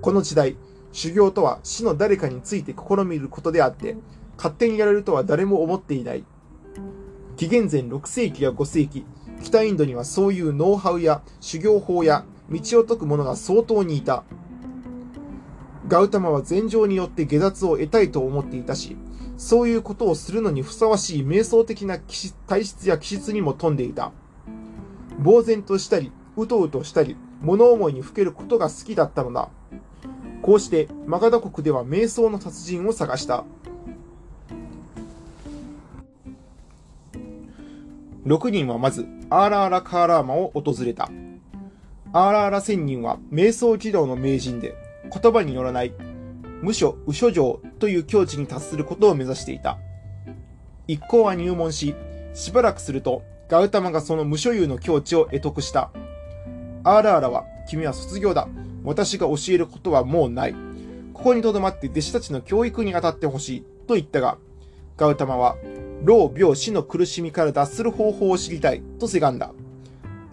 [0.03, 0.59] この時代、
[0.93, 3.97] 修行とは死の誰かについて試みることであって、
[4.37, 6.25] 勝手にやれるとは誰も思っていない。
[7.39, 9.07] 紀元前6世紀や5世紀、
[9.43, 14.25] 北インドにはそういうノウハウや修行法や道を解く者が相当にいた。
[15.89, 18.97] ガウタマは禅情によって下脱を得たいと思っていたし、
[19.37, 21.99] そういうことをするのにふさわしい瞑想的な
[22.47, 24.13] 体質や気質にも富んでいた。
[25.23, 29.49] 呆然としたり、うとうとしたり、物思いにふけることが好きだったのだ。
[30.43, 33.45] こうして、マガダ国では瞑想の達人を探した。
[38.27, 41.11] 6人はまず、アーラーラ・カーラーマを訪れた。
[42.17, 44.77] アーラーラ仙人は瞑想軌道の名人で、
[45.21, 45.93] 言葉によらない、
[46.63, 49.79] 無所、無所城という境地に達することを目指していた。
[50.87, 51.97] 一行は入門し、
[52.33, 55.91] しばらくすると、ガウタマがその無所有の境地を得得した。
[56.85, 58.47] アーラーラは、君は卒業だ。
[58.85, 60.55] 私が教えることはもうない。
[61.15, 63.65] ここに留まって弟子たちの教育に当たってほしい。
[63.89, 64.39] と言ったが、
[64.97, 65.57] ガウタマは、
[66.05, 69.51] 老病死の苦しみから脱する方法を知りたいとせがんだ。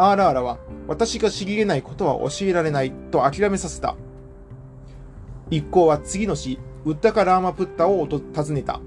[0.03, 3.95] アーラーラは私が知り得ないことは教えられないと諦めさせた。
[5.51, 8.19] 一行は次の日、ウッタカ・ラーマプッタを訪
[8.53, 8.81] ねた。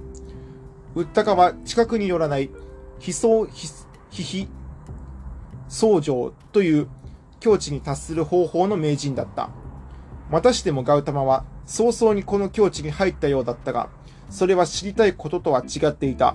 [0.97, 2.51] ウッタカは近くに寄らない、
[2.99, 3.69] 非相、非、
[4.11, 4.49] 非、
[5.69, 6.89] 相乗という
[7.39, 9.51] 境地に達する方法の名人だった。
[10.33, 13.89] またしてもガウタマは早々にこの境地に入ったようだったが、
[14.31, 16.35] それは知りたいこととは違っていた。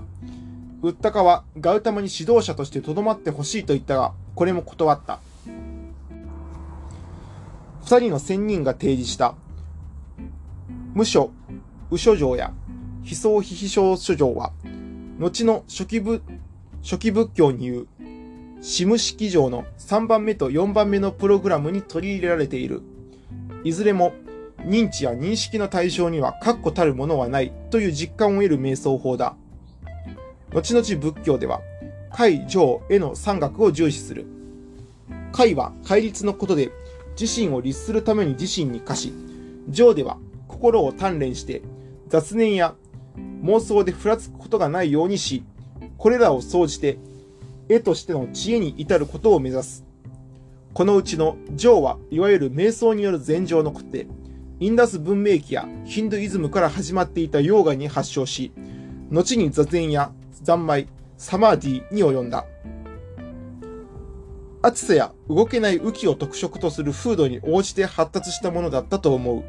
[0.81, 5.19] ウッタカはガウタマに指導者として留まってほしいと言ったが、これも断った。
[7.83, 9.35] 二人の仙人が提示した、
[10.93, 11.31] 無所、
[11.91, 12.53] 無所城や、
[13.03, 14.53] 非相非非小諸城は、
[15.17, 16.21] 後の初期部、
[16.81, 17.87] 初期仏教に言う、
[18.61, 22.81] シム式城の3番目と4番目のプログラムに取り入れられている。
[23.65, 24.13] いずれも、
[24.59, 29.35] 認知や認識の対象には確固たるものはないという実感を得る瞑想法だ。
[30.53, 31.59] 後々仏教では、
[32.11, 34.25] 解上への三学を重視する。
[35.31, 36.71] 解は戒律のことで
[37.19, 39.13] 自身を律するために自身に課し、
[39.69, 40.17] 上では
[40.47, 41.61] 心を鍛錬して
[42.07, 42.75] 雑念や
[43.43, 45.43] 妄想でふらつくことがないようにし、
[45.97, 46.97] これらを総じて
[47.69, 49.85] 絵としての知恵に至ることを目指す。
[50.73, 54.07] このうちの上はいわゆる瞑想による禅情のくって、
[54.59, 58.51] インダス文明期やヒンドゥイズムから始まっていたヨーガに発祥し、
[59.09, 60.87] 後に座禅や三昧、
[61.19, 62.45] サマーディに及んだ。
[64.61, 69.43] 暑さや動けない雨季を特色とする風土に応じて発達したものだったと思う。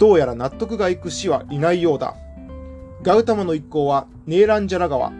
[0.00, 2.16] どうやら納得がいく死はいないようだ。
[3.02, 5.12] ガウタマの一行はネーランジャラ川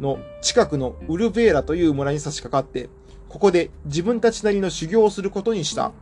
[0.00, 2.88] の近くのウルベーラという村に差し掛かって、
[3.28, 5.92] ここで自分たちなりの修行をすることにした。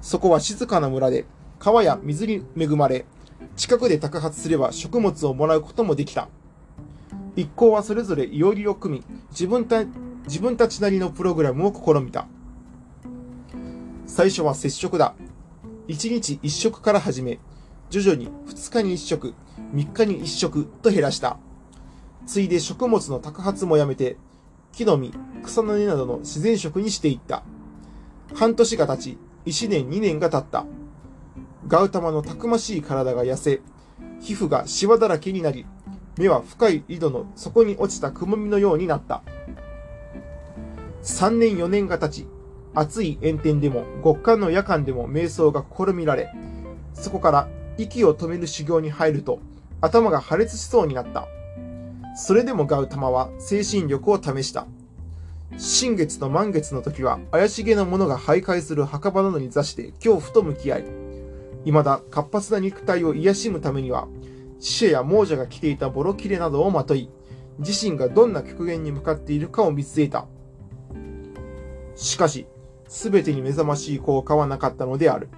[0.00, 1.26] そこは静かな村で、
[1.58, 3.04] 川や水に恵まれ、
[3.56, 6.28] 近くで宅発すれば食物をもらうこともできた。
[7.36, 9.84] 一行はそれぞれいおりを組み、自分た
[10.26, 12.26] 自分たちなりのプログラムを試みた。
[14.06, 15.14] 最初は接触だ。
[15.88, 17.38] 1日1食から始め、
[17.90, 19.34] 徐々に2日に1食、
[19.72, 21.38] 3日に1食と減らした。
[22.26, 24.16] ついで食物の宅発もやめて、
[24.72, 25.12] 木の実、
[25.44, 27.42] 草の根などの自然食にしていった。
[28.34, 30.66] 半年が経ち、1年2年が経った。
[31.68, 33.60] ガウタマのたくましい体が痩せ、
[34.20, 35.66] 皮膚がシワだらけになり、
[36.16, 39.22] 目は深い井戸の底に落ちたくもみのようになった。
[41.02, 42.28] 3年4年が経ち、
[42.72, 46.32] 暑い炎天でも極寒の夜間でも瞑想が試みられ、
[46.94, 47.48] そこから
[47.78, 49.40] 息を止める修行に入ると、
[49.80, 51.26] 頭が破裂しそうになった。
[52.14, 54.68] それでもガウタマは精神力を試した。
[55.58, 60.84] 新月と満月の時は怪しげなものが徘徊する墓場などに座して恐怖と向き合い、
[61.66, 64.06] 未だ活発な肉体を癒しむためには、
[64.60, 67.10] 死者や亡者が着ていたボロ切れなどをまとい、
[67.58, 70.26] 自身がどんな極限に向かっているかを見据えた。
[71.96, 72.46] しかし、
[72.86, 75.28] すべてに目覚ましい効果はなかったのである。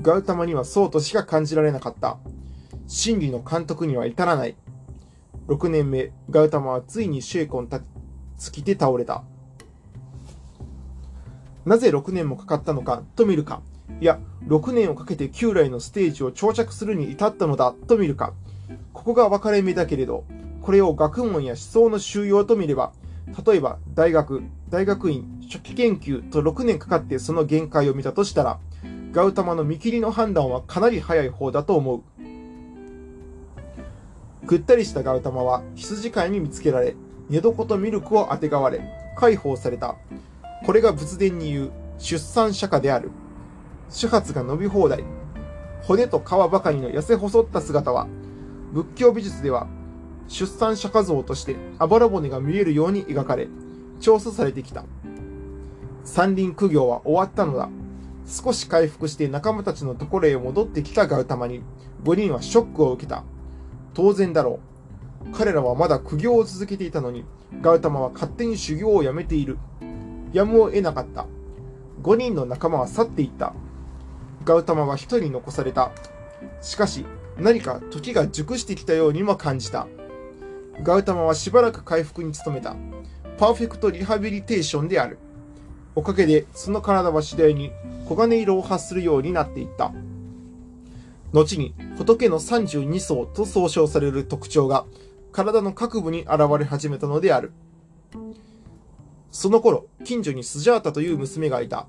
[0.00, 2.18] ガウタマにはそうとしか感じられなかった。
[2.86, 4.56] 真理の監督には至らない。
[5.48, 7.80] 6年目、ガウタマはついにシェイコンた
[8.38, 9.22] 尽きて倒れた。
[11.66, 13.60] なぜ6年もかかったのかと見るか、
[14.00, 18.32] いや、6年をかけて旧来のステージを長着するに至ったのだと見るか、
[18.92, 20.24] ここが分かれ目だけれど、
[20.62, 22.92] これを学問や思想の収容と見れば、
[23.46, 28.58] 例えば大学、大学院、初期研究と6年かかってその限界を見たとしたら、
[29.12, 32.02] ガウタマの見切りの判断はかなり早い方だと思う。
[34.44, 36.96] ぐったりしたガウタマは羊飼いに見つけられ、
[37.28, 38.80] 寝床とミルクをあてがわれ、
[39.16, 39.96] 解放された。
[40.64, 43.10] これが仏殿に言う出産釈迦である。
[43.90, 45.04] 主発が伸び放題。
[45.82, 48.06] 骨と皮ばかりの痩せ細った姿は、
[48.72, 49.66] 仏教美術では
[50.28, 53.48] 出産釈迦像としてあばら骨が見えるように描かれ、
[54.00, 54.84] 調査されてきた。
[56.04, 57.68] 山林苦行は終わったのだ。
[58.26, 61.62] 少し回復して仲間たちのところへ戻ってきたガウタマに、
[62.04, 63.24] 5人はショックを受けた。
[63.92, 64.60] 当然だろ
[65.26, 65.36] う。
[65.36, 67.24] 彼らはまだ苦行を続けていたのに、
[67.60, 69.58] ガウタマは勝手に修行をやめている。
[70.32, 71.26] やむを得なかった。
[72.02, 73.52] 5人の仲間は去っていった。
[74.44, 75.92] ガウタマは1人残された。
[76.62, 77.04] しかし、
[77.36, 79.86] 何か時が熟してきたようにも感じた。
[80.82, 82.74] ガウタマはしばらく回復に努めた。
[83.38, 85.18] パーフェクトリハビリテーションである。
[85.94, 87.72] おかげで、その体は次第に
[88.08, 89.92] 黄金色を発するようになっていった。
[91.32, 94.84] 後に仏の32層と総称される特徴が
[95.32, 97.52] 体の各部に現れ始めたのである。
[99.30, 101.86] その頃、近所にスジャータという娘がいた。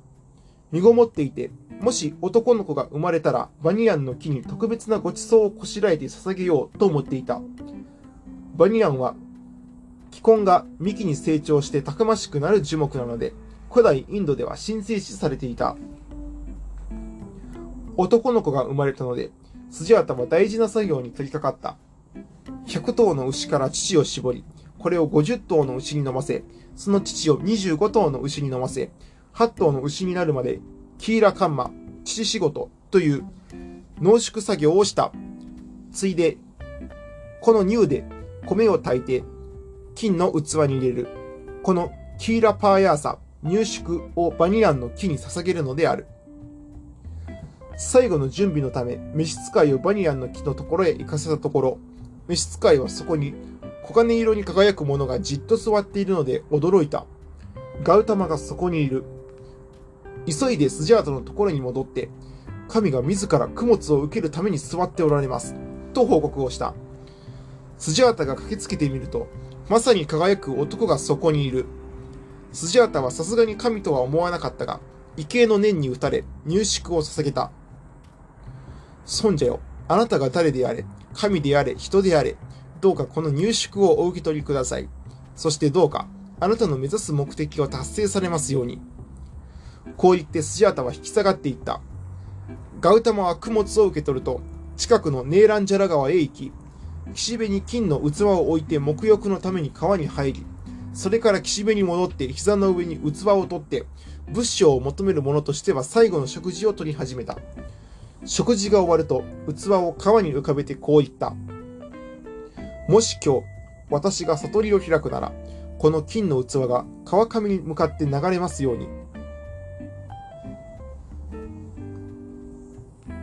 [0.72, 7.42] 身ごもっていて、もし男の子が生まれたらバニヤンの木に特別なご馳走をこしらえて捧げようと思っていた。
[8.56, 9.16] バニヤンは、
[10.12, 13.34] 気根が幹に成長してたくましくなる樹木なので、
[13.70, 15.76] 古代インドでは神聖視されていた。
[17.98, 19.32] 男の子が生まれたので、
[19.70, 21.78] スジャータは大事な作業に取り掛かった。
[22.68, 24.44] 100頭の牛から乳を絞り、
[24.78, 26.44] これを50頭の牛に飲ませ、
[26.76, 28.92] その乳を25頭の牛に飲ませ、
[29.34, 30.60] 8頭の牛になるまで、
[30.98, 31.72] キーラカンマ、
[32.04, 33.24] 乳仕事という
[34.00, 35.12] 濃縮作業をした。
[35.92, 36.38] ついで、
[37.42, 38.04] この乳で
[38.46, 39.24] 米を炊いて
[39.96, 41.08] 金の器に入れる。
[41.64, 46.06] このキーラパーヤーサ、入縮をバニランの木に捧げるのである。
[47.78, 51.78] 最後の準備のため、召使いをバニランの木のところへ行かせたところ、
[52.28, 53.34] 召使いはそこに
[53.88, 57.06] 黄金色に輝くものがじっと座っているので驚いた。
[57.84, 59.04] ガウタマがそこにいる。
[60.26, 62.10] 急いでスジャータのところに戻って、
[62.68, 65.56] 神が自ら供物を受けるために座っておられます。
[65.94, 66.74] と報告をした。
[67.78, 69.28] スジャータが駆けつけてみると、
[69.70, 71.66] まさに輝く男がそこにいる。
[72.54, 74.80] スジャータはさすがに神とは思わなかったが、
[75.18, 77.52] 畏敬の念に打たれ、入宿を捧げた。
[79.06, 82.38] 尊者よ、あなたが誰であれ、神であれ、人であれ、
[82.80, 84.90] どうかこの入宿をお受け取りください。
[85.36, 86.08] そしてどうか、
[86.40, 88.82] あなたの目指す目的を達成されますように。
[89.98, 91.82] こう言ってスジャータは引き下がっていった。
[92.80, 94.42] ガウタマは供物を受け取ると、
[94.76, 96.52] 近くのネーランジャラ川へ行き、
[97.14, 100.46] 岸辺に金の器を置いて沐浴のために川に入り、
[100.94, 103.86] それから岸辺に戻って膝の上に器を取って、
[104.30, 107.38] 物証を求める者としては最後の食事を取り始めた。
[108.26, 111.34] 食事が終わると、器を川に浮かべてこう言った。
[112.88, 113.42] もし今日、
[113.90, 115.32] 私が悟りを開くなら、
[115.78, 119.01] この金の器が川上に向かって流れますように。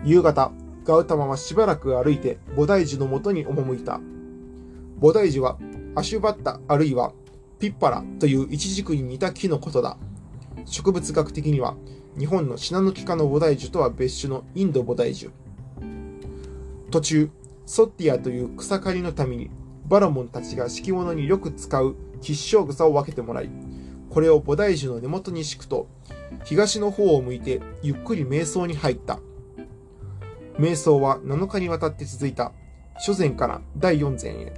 [0.05, 0.53] 夕方、
[0.85, 4.01] ガウタマはしばらく歩いて菩提樹のもとに赴いた。
[5.01, 5.59] 菩提樹は
[5.95, 7.13] アシュバッタあるいは
[7.59, 9.99] ピッパラというイチジクに似た木のことだ。
[10.65, 11.77] 植物学的には
[12.19, 15.31] 日本のシナノキ科の菩提樹とは別種のインド菩提樹。
[16.91, 17.31] 途中、
[17.67, 19.51] ソッティアという草刈りのために
[19.87, 23.51] バラモンたちが敷物によく使う吉祥草を分けてもらい、
[24.11, 25.87] これを菩提樹の根元に敷くと、
[26.45, 29.21] 東の方を向いてゆっくり瞑想に入った。
[30.59, 32.53] 瞑想は7日にわたって続いた。
[32.95, 34.53] 初前から第4前へ。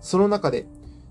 [0.00, 0.66] その中で、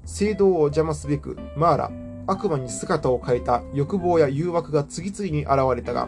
[0.06, 1.92] 聖堂を邪魔すべく、マーラ、
[2.26, 6.08] 悪魔に姿を変えた欲望や誘惑が次々に現れたが、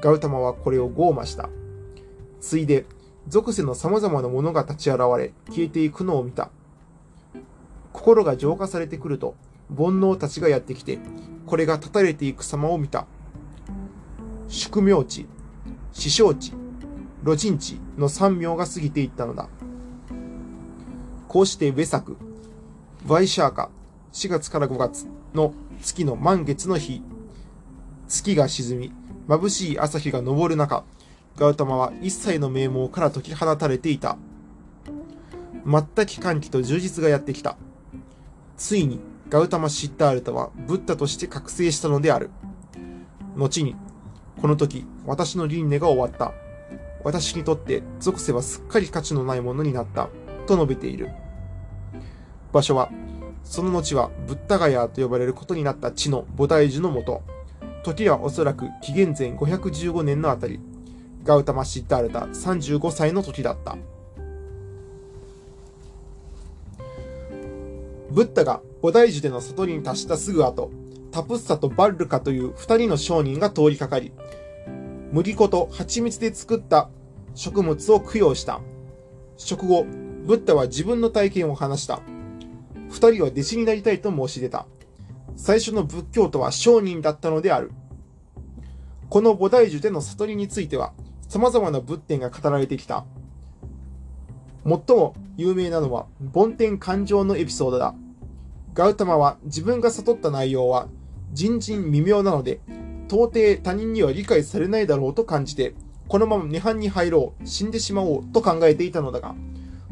[0.00, 1.50] ガウタマはこれを傲慢した。
[2.40, 2.86] ついで、
[3.28, 6.48] 属性の様々なものが立ち現れ、消えていくのを見た。
[7.92, 9.34] 心が浄化されてくると、
[9.76, 10.98] 煩悩たちがやってきて、
[11.44, 13.06] これが断たれていく様を見た。
[14.48, 15.26] 宿命地、
[15.92, 16.54] 死生地、
[17.26, 19.48] ロジンチの三名が過ぎていったのだ。
[21.26, 22.16] こうしてウェサク、
[23.04, 23.68] ワイシャーカ、
[24.12, 25.52] 4月から5月の
[25.82, 27.02] 月の満月の日、
[28.06, 28.92] 月が沈み、
[29.26, 30.84] 眩しい朝日が昇る中、
[31.36, 34.16] ガウタマは一切の名門から解き放たれていた。
[35.64, 37.56] 全き歓喜と充実がやってきた。
[38.56, 39.00] ついに、
[39.30, 42.30] ガウタマ・シッタールタはブッダとして覚醒したのである。
[43.34, 43.74] 後に、
[44.40, 46.45] この時、私の輪廻が終わった。
[47.06, 50.08] 私にとって属性はすっかり価値のないものになった、
[50.48, 51.10] と述べている。
[52.52, 52.90] 場所は、
[53.44, 57.22] その後はブッダガヤと呼ばれることになった地の菩提樹のもと、
[57.84, 60.58] 時はおそらく紀元前515年のあたり、
[61.22, 63.76] ガウタマ・シッダールタ35歳の時だった。
[68.10, 70.72] ブッダが菩提樹での悟りに達したすぐ後、
[71.12, 74.10] タプッサとバッルカという二人の商人が通りかかり、
[75.12, 76.90] 麦粉と蜂蜜で作った
[77.36, 78.60] 食物を供養した。
[79.36, 79.84] 食後、
[80.24, 82.00] ブッダは自分の体験を話した。
[82.88, 84.66] 二人は弟子になりたいと申し出た。
[85.36, 87.72] 最初の仏教とは商人だったのである。
[89.10, 90.94] この菩提樹での悟りについては、
[91.28, 93.04] 様々な仏典が語られてきた。
[94.64, 97.94] 最も有名なのは、梵天感情のエピソードだ。
[98.72, 100.88] ガウタマは自分が悟った内容は、
[101.34, 102.60] 人人未明なので、
[103.08, 105.74] 到底他人には理解されないだろうと感じて、
[106.08, 109.34] このまま涅槃に入ろう、死んでしまおうと考えていたのだが、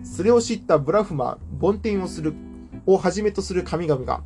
[0.04, 2.34] それを知ったブラフマー、梵天をする、
[2.86, 4.22] をはじめとする神々が、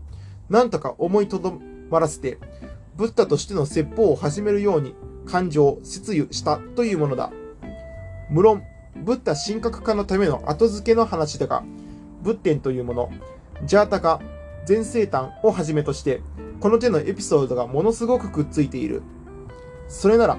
[0.51, 1.59] なんとか思いとど
[1.91, 2.39] まらせて、
[2.97, 7.31] ブッダとしての説法を始めるように感情を、節油したというものだ。
[8.29, 8.63] 無論、
[8.97, 11.63] ブッダ神格化のための後付けの話だが、
[12.23, 13.11] 仏典というもの、
[13.65, 14.21] ジャータカ、
[14.67, 16.21] 全生誕をはじめとして、
[16.61, 19.03] この手のエピソードがものすごくくっついている。
[19.89, 20.39] それなら、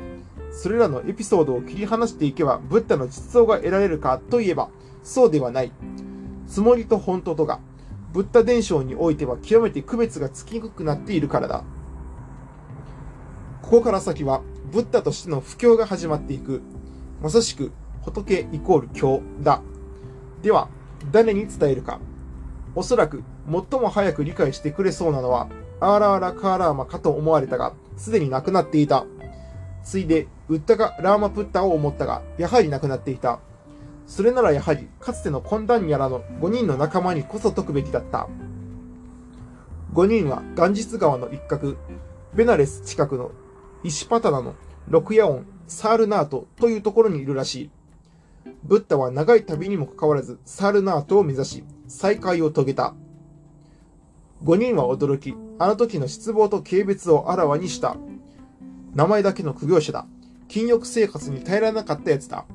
[0.60, 4.68] それらのエピソードを切り離していけば、ブッダの実相が得られるかといえば、
[5.04, 5.72] そうではない。
[6.50, 7.62] つもりと本当とが、
[8.12, 11.64] ブッダ伝承においては極めて区別がつきにくくなっているからだ。
[13.62, 14.42] ここから先は、
[14.74, 16.62] ブッダとしての布教が始まっていく。
[17.22, 19.62] まさしく、仏イコール教だ。
[20.42, 20.68] では、
[21.10, 22.02] 誰に伝えるか。
[22.76, 25.48] おそらく、最も早く理解してくれそうなのは、
[25.80, 29.06] アーラーラ・カーラーマかと思われたが、すでに亡くなっていた。
[29.90, 33.40] ついで、ウッタガ・ラーマプッタを思ったが、やはり亡くなっていた。
[34.06, 38.28] それならやはり、かつてのコンダンニャラの5人の仲間にこそ解くべきだった。
[39.94, 41.76] 5人はガンジス川の一角、
[42.36, 43.32] ベナレス近くの
[43.84, 44.54] イシパタナの
[44.88, 47.70] ロクヤオン、サールナートというところにいるらしい。
[48.64, 52.94] ブッダは長い旅にもかかわらず、サールナートを目指し、再会を遂げた。
[54.44, 57.98] 5人は驚き、あの時の失望と軽蔑をあらわにした。
[58.94, 60.06] 名前だけの苦行者だ。
[60.48, 62.46] 禁欲生活に耐えられなかった奴だ。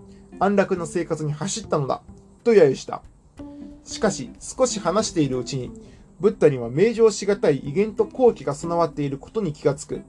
[0.40, 2.02] 安楽な生活に走ったのだ。
[2.42, 3.02] と揶揄した。
[3.84, 5.70] しかし、少し話しているうちに、
[6.20, 10.02] ブッダには名状しがたい威厳と好奇が備わっていることに気がつく。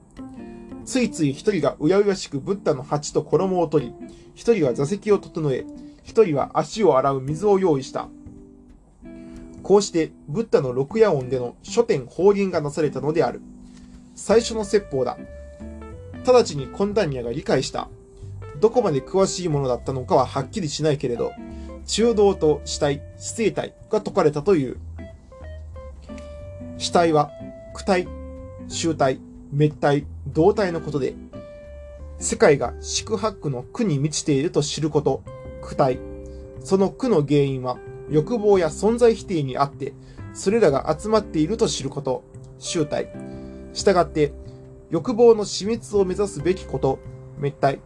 [0.85, 3.93] ついつい一人がうやうやしくブッダの鉢と衣を取り、
[4.33, 5.65] 一人は座席を整え、
[6.03, 8.07] 一人は足を洗う水を用意した。
[9.63, 13.41] こうして、ブッダの六夜音での書店法輪がなされたのである。
[14.13, 15.17] 最初の説法だ。
[16.25, 17.87] 直ちにコンダニャが理解した。
[18.59, 21.31] どこまで詳しいものだったのかははっきりしないけれど、
[21.85, 24.77] 中道と死体、死生体が説かれたという。
[26.77, 27.31] 死体は、
[27.75, 28.07] 躯体、
[28.67, 29.19] 集体、
[29.51, 31.13] 滅体、動体のことで、
[32.17, 35.21] 世界が宿泊の苦に満ちていると知ること、
[35.61, 35.99] 躯体。
[36.61, 37.77] その苦の原因は、
[38.09, 39.93] 欲望や存在否定にあって、
[40.33, 42.23] それらが集まっていると知ること、
[42.57, 43.09] 集体。
[43.73, 44.33] したがって、
[44.91, 46.99] 欲望の死滅を目指すべきこと、
[47.37, 47.79] 滅体。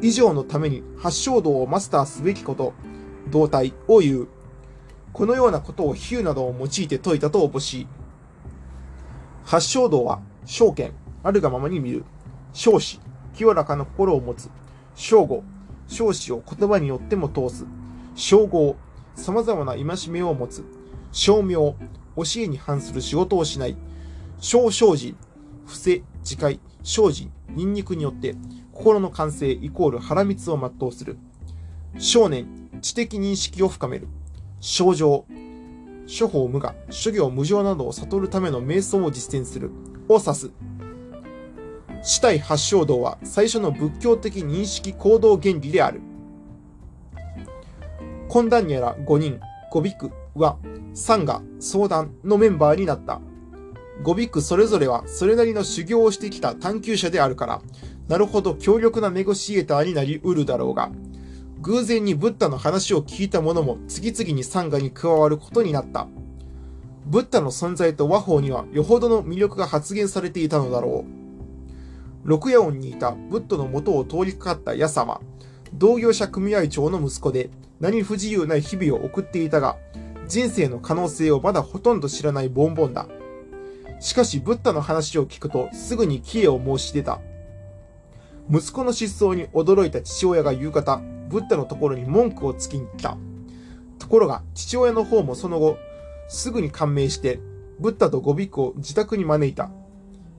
[0.00, 2.72] 以上のために発祥道をマスターすべきこと、
[3.30, 4.28] 動体を言う。
[5.12, 7.86] このようなことを比喩などを用いて説いたとおぼしい。
[9.44, 10.92] 発祥道は、証券、
[11.22, 12.04] あるがままに見る。
[12.52, 13.00] 少子、
[13.34, 14.50] 清らかな心を持つ。
[14.94, 15.42] 正語、
[15.88, 17.66] 少子を言葉によっても通す。
[18.14, 18.76] 称号、
[19.14, 20.64] 様々な戒めを持つ。
[21.12, 21.76] 称名、教
[22.36, 23.76] えに反する仕事をしない。
[24.38, 25.16] 小精進、
[25.66, 28.34] 伏せ、自戒、精進、ニンニクによって、
[28.72, 31.18] 心の完成イコール腹蜜を全うする。
[31.98, 32.46] 少年、
[32.80, 34.08] 知的認識を深める。
[34.60, 35.26] 症状、
[36.06, 39.70] 処方無我、諸行無常などを悟るための瞑想を実践する。
[40.08, 40.50] を指す。
[42.02, 46.00] 死体発祥道は最初の仏教的認識行動原理である。
[48.28, 49.40] 懇談ニャら5人、
[49.72, 50.58] 5ビクは、
[50.94, 53.20] サンガ、相談のメンバーになった。
[54.02, 57.62] 5ビックそれぞれはそれなりの修行をしてきた探求者であるから、
[58.08, 60.90] なるほど強力なネゴシエーターになり得るだろうが、
[61.60, 66.06] 偶然にブッダの話を聞いた者も次々にサンガに加わることになった。
[67.06, 72.28] ブッダの存在と和法にはよほどの魅力が発言されていたのだろう。
[72.28, 75.20] 六夜音にいたブッダの元を通りかかったヤサは、
[75.72, 79.76] 同業者組合長の息子で何不自由ない日々を送っていたが、
[80.28, 83.06] 人生の可能性をまだほとんど知らないボンボンだ。
[84.00, 87.20] しかし、ブッダの話を聞くと、すぐに帰依を申し出た。
[88.50, 93.16] 息子の失踪に驚いた父親が夕方、ブッダのところに文句をつきに来た。
[93.98, 95.78] ところが、父親の方もその後、
[96.28, 97.40] すぐに感銘して、
[97.80, 99.70] ブッダとゴビックを自宅に招いた。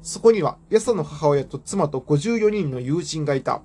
[0.01, 3.62] そこには、ヤサの母親と妻と54人の友人がいた。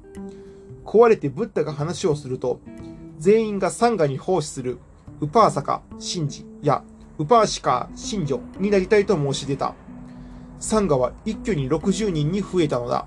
[0.84, 2.60] 壊れてブッダが話をすると、
[3.18, 4.78] 全員がサンガに奉仕する、
[5.20, 6.82] ウパーサカ、シンジや、
[7.18, 9.74] ウパーシカ、信女になりたいと申し出た。
[10.62, 13.06] サンガは一挙に60人に増えたのだ。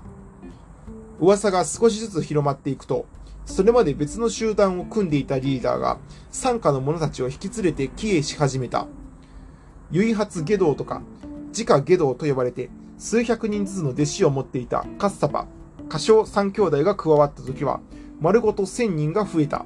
[1.18, 3.06] 噂が少しずつ広まっていくと、
[3.46, 5.96] それまで別の集団を組んでいたリーダーが、
[6.30, 8.86] 参加の者たちを引き連れて帰依し始めた。
[9.90, 11.00] 唯発下道とか、
[11.48, 15.46] 自家下道と呼ばれて、数百人ずつの弟子を持っていたカッサパ、
[15.88, 17.80] 歌唱三兄弟が加わった時は、
[18.20, 19.64] 丸ごと千人が増えた。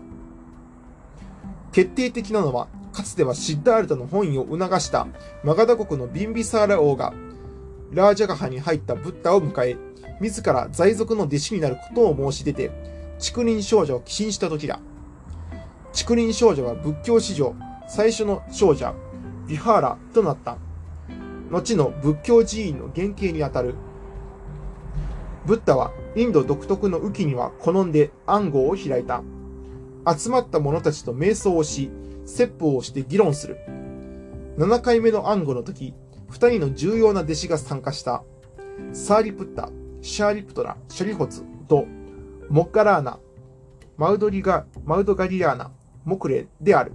[1.73, 5.09] 決定的なのは、かつてはシッダールタの本意を促した
[5.43, 7.13] マガダ国のビンビサーラ王が、
[7.93, 9.77] ラージャガハに入ったブッダを迎え、
[10.21, 12.71] 自ら在族の弟子になることを申し出て、
[13.19, 14.79] 竹林少女を寄進した時だ。
[15.93, 17.55] 竹林少女は仏教史上
[17.89, 18.95] 最初の少女、
[19.49, 20.57] ビハーラとなった。
[21.51, 23.75] 後の仏教寺院の原型にあたる。
[25.45, 29.23] ブッダはインド独特の雨季には好んで暗号を開いた。
[30.17, 31.91] 集まった者たちと瞑想をし、
[32.25, 33.57] 説法をして議論する。
[34.59, 35.95] 7回目の暗号の時、
[36.31, 38.23] 2人の重要な弟子が参加した。
[38.93, 39.71] サーリプッタ、
[40.01, 41.87] シャーリプトラ、シャリホツと、
[42.49, 43.19] モッガラーナ、
[43.97, 45.71] マウドリガ、マウドガリアーナ、
[46.05, 46.93] モクレである。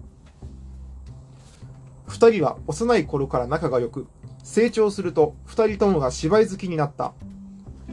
[2.07, 4.07] 二人は幼い頃から仲が良く、
[4.43, 7.13] 成長すると二人ともが芝居好きになった。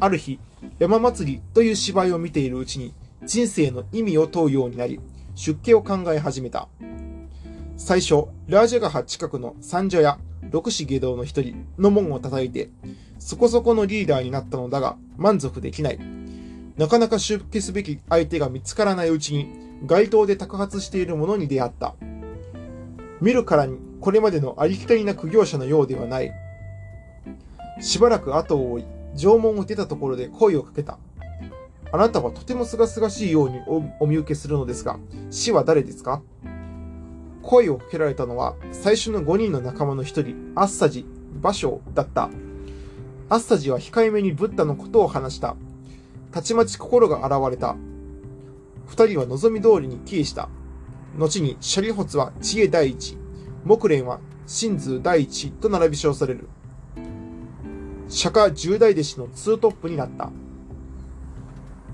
[0.01, 0.38] ある日、
[0.78, 5.01] 山祭りという芝居を見ているうちに、人生の意味を問うようになり、
[5.34, 6.68] 出家を考え始めた。
[7.85, 10.16] 最初、ラージャガハ近くの三女や
[10.53, 12.70] 六子下道の一人の門を叩いて、
[13.18, 15.99] そこそこのリーダーになったのだが、満足できない。
[16.76, 19.49] なかなか出家すべき相手が見つからないうちに、
[19.85, 21.97] 街頭で托発している者に出会った。
[23.20, 26.30] 見るからに、これまでのありきたりな苦行者のようではない。
[27.80, 28.85] しばらく後を追い、
[29.16, 30.99] 縄文を出たところで声をかけた。
[31.91, 33.59] あなたはとても清々しいように
[33.99, 35.01] お見受けするのですが、
[35.33, 36.22] 死は誰ですか？
[37.43, 41.05] 声をかけられたのは、最初の5人の仲間の一人、アッサジ、
[41.40, 42.30] 芭蕉だった。
[43.28, 45.57] アッサジは控えめにブッダのことを話した。
[46.30, 47.76] たちまち心が現れた。
[48.86, 50.49] 二人は望み通りに帰依した。
[51.16, 53.18] 後にシャリホツは知恵第一、
[53.64, 56.49] 木蓮は真通第一と並び称される。
[58.09, 60.30] 釈迦十大弟子のツートップになった。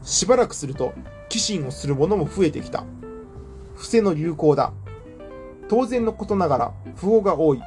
[0.03, 0.92] しばらくすると、
[1.28, 2.84] 寄進をする者も増えてきた。
[3.74, 4.72] 伏せの流行だ。
[5.69, 7.62] 当然のことながら、富豪が多い。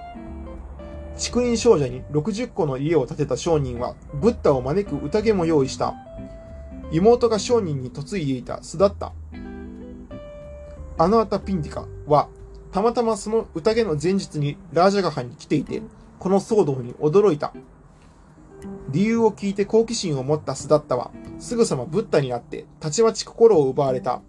[1.17, 5.93] 竹林少女に60個の家を建てた商人は、ブッダを招く宴も用意した。
[6.91, 9.13] 妹が商人に嫁いでいた巣だった。
[10.97, 12.27] アナータ・ピンディカは、
[12.71, 15.81] たまたまその宴の前日にラージャガハに来ていて、
[16.19, 17.53] この騒動に驚いた。
[18.89, 24.21] 理由を聞いて好奇心を持った巣だったは、すぐさまブッダになって、たちまち心を奪われた。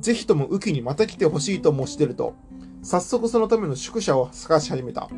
[0.00, 2.34] ぜひとも雨季にまた来てほしいと申し出ると、
[2.82, 5.08] 早速そのための宿舎を探し始めた。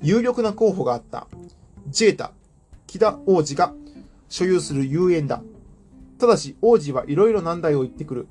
[0.00, 1.26] 有力な候補があった。
[1.88, 2.32] ジェータ、
[2.86, 3.74] 木田王子が
[4.28, 5.42] 所有する遊園だ。
[6.18, 8.28] ただし王子はいろいろ難題を言ってくる。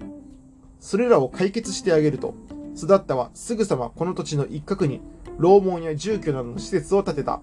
[0.79, 2.33] それらを解決してあげると、
[2.75, 5.01] スダッタはすぐさまこの土地の一角に
[5.37, 7.41] 楼門や住居などの施設を建てた。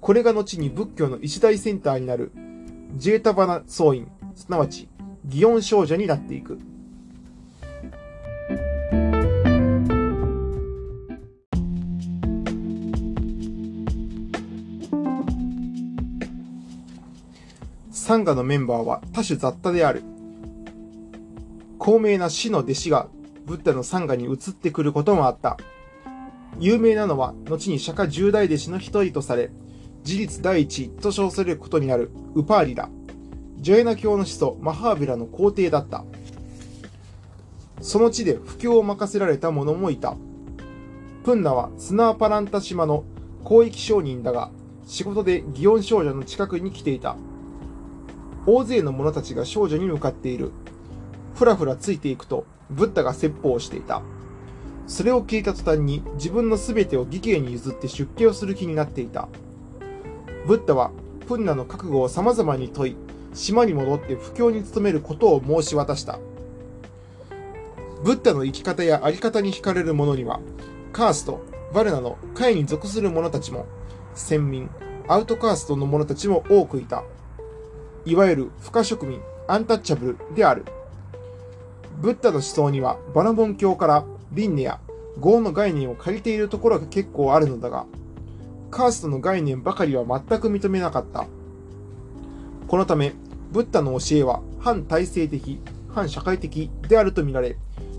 [0.00, 2.32] これが後に仏教の一大センターになる
[2.96, 4.88] ジェータバナ僧院、すなわち
[5.28, 6.58] 祇園少女になっていく。
[18.10, 20.02] サンガのメンバーは多種雑多である。
[21.78, 23.08] 高名な死の弟子が
[23.46, 25.58] ブッダのサンガに移ってくることもあった。
[26.58, 29.52] 有名なのは、後に釈迦十大弟子の一人とされ、
[30.02, 32.88] 事実第一と称されることになるウパーリだ。
[33.58, 36.04] ジョエナ教の始祖マハービラの皇帝だった。
[37.80, 40.16] その地で布教を任せられた者もいた。
[41.22, 43.04] プンナはスナーパランタ島の
[43.46, 44.50] 広域商人だが、
[44.84, 47.16] 仕事で祇園少女の近くに来ていた。
[48.46, 50.52] 大勢の者たちが少女に向かっている。
[51.34, 54.02] ふらふらついていくと、ブッダが説法をしていた。
[54.86, 59.28] それを聞いた途端に自分の全てを義兄に譲って出家をする気になっていた。
[60.46, 60.90] ブッダは
[61.28, 62.96] プンナの覚悟を様々に問い、
[63.32, 66.18] 島に戻って布教に努めることを申し渡した。
[68.02, 70.40] ブッダの生き方やあり方に惹かれる者には、
[70.92, 71.40] カースト、
[71.72, 73.66] バルナの会に属する者たちも、
[74.14, 74.68] 先民、
[75.06, 77.04] アウトカーストの者たちも多くいた。
[78.04, 80.64] いわゆる不可植民、アンタッチャブルである。
[82.00, 84.80] ブッダの思想にはバナボン教から輪廻や
[85.22, 87.86] 業の概念を借りているところが結構あるのだが、
[88.70, 91.26] カーストの概念ばかりは全く認めなかった。
[92.68, 93.12] このため、
[93.50, 97.56] ブッダの教えは反体制的、反社会的であるとみられ、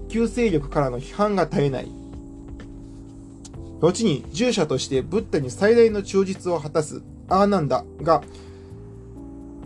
[0.08, 1.92] 旧勢力からの批判が絶えない。
[3.82, 8.22] 後に従者としてブッダに最大の忠実を果たすアーナンダが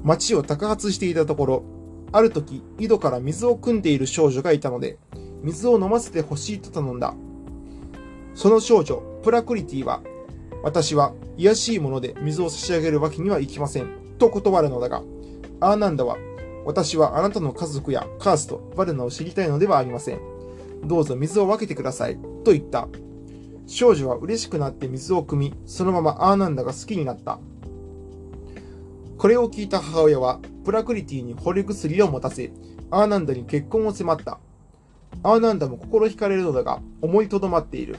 [0.06, 1.64] 町を宅発していたところ、
[2.12, 5.00] ある時、井戸から水を汲んでいる少女がいたので、
[5.42, 7.16] 水を飲ませてほしいと頼んだ。
[8.36, 10.04] その少女、プラクリティは、
[10.64, 13.88] 私は卑しいもので水を差し上げるわけにはいきません、
[14.20, 15.02] と断るのだが、
[15.60, 16.18] アーナンダは、
[16.66, 20.20] 私はあなたの家族やカースト、バルナを知りたいのではありません。
[20.84, 22.88] どうぞ水を分けてください、と言った。
[23.66, 27.40] 少女は嬉しくなって水を汲み、そのままアーナンダが好きになった。
[29.26, 32.52] これを聞いた母親は、プラクリティに惚れ薬を持たせ、
[32.92, 34.38] アーナンダに結婚を迫った。
[35.24, 37.98] アーナンダも心惹かれるのだが、思いとどまっている。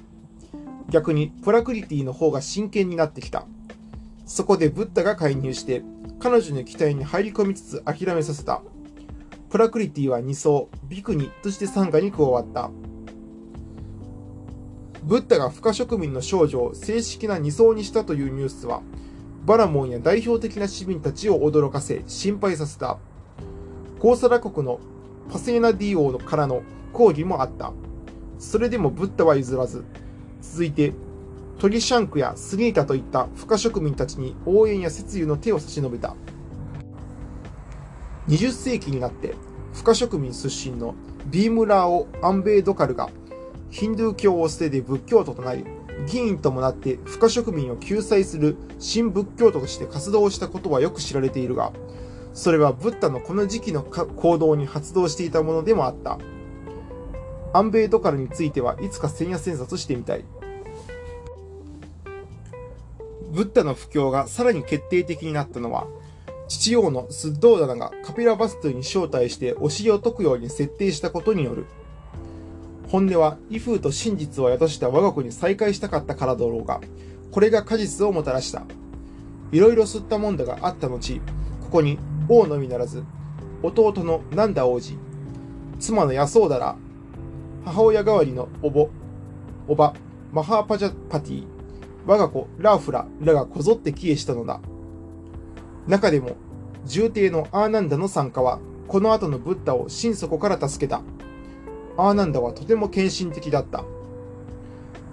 [0.88, 3.44] 逆に、プラクリティの方が真剣になってきた。
[4.24, 5.82] そこでブッダが介入して、
[6.20, 8.62] 彼女の期待に入り込みつつ諦めさせた。
[9.50, 12.70] プラクリティは2層、ビクニとして参加に加わった。
[15.02, 18.80] ブッダが不可植民の少女を正式な2層にしたというニュースは、
[19.46, 22.98] バラモンや代表的な市民たちを驚かせ、心配させた。
[24.00, 24.80] コーサラ国の
[25.30, 27.72] パセーナディ王からの抗議もあった。
[28.40, 29.84] それでもブッダは譲らず、
[30.42, 30.94] 続いて、
[31.60, 36.16] トリシャンクやスニータといった不可植民たちに応援や節油の手を差し伸べた。
[38.26, 39.36] 20世紀になって、
[39.74, 43.10] 不可植民出身のビームラーオ・アンベードカルが
[43.70, 45.64] ヒンドゥー教を捨てて仏教徒となり、
[46.06, 51.72] 議員ともなって不可植民を救済する新仏教徒として活動したことはよく知られているが、
[52.34, 56.18] それはブッダのこの時期の行動に発動していたものでもあった。
[57.54, 60.24] アンベイドカルについてはいつか千夜千冊してみたい。
[63.30, 65.86] ブッダの布教がさらに決定的になったのは、
[66.48, 71.66] 父王のスッドーダナがカピラバストに招待して教えを解くように設定したことによる。
[72.88, 76.80] 本音は、威風と真実を宿した我が子に再会したかったからだろうが、
[77.32, 78.62] これが果実をもたらした。
[79.50, 81.20] いろいろ吸ったもんだがあった後、
[81.64, 83.02] ここに王のみならず、
[83.62, 84.96] 弟のナンダ王子、
[85.80, 86.76] 妻のヤソーダラ、
[87.64, 88.88] 母親代わりのおぼ、
[89.66, 89.94] おば、
[90.32, 91.44] マハーパジャパティ、
[92.06, 94.60] 我が子ラーフラらがこぞって帰依したのだ。
[95.88, 96.36] 中でも、
[96.84, 101.02] 重帝のアーナンダの参加は、この後のブッダを心底から助けた。
[101.98, 103.84] アーナンダはとても献身的だった。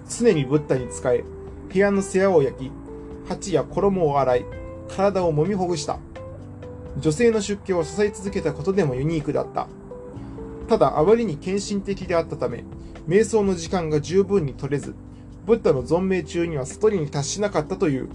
[0.08, 1.24] 常にブッダに仕え、
[1.72, 2.72] 部屋の世話を焼き、
[3.26, 4.44] 鉢や衣を洗い、
[4.94, 5.98] 体を揉みほぐした。
[6.98, 9.66] 女性の出家を支え続けたことでもユニークだった。
[10.68, 12.64] ただ、あまりに献身的であったため、
[13.08, 14.94] 瞑想の時間が十分に取れず、
[15.46, 18.08] ブッダの存命中には悟りに達しなかったという。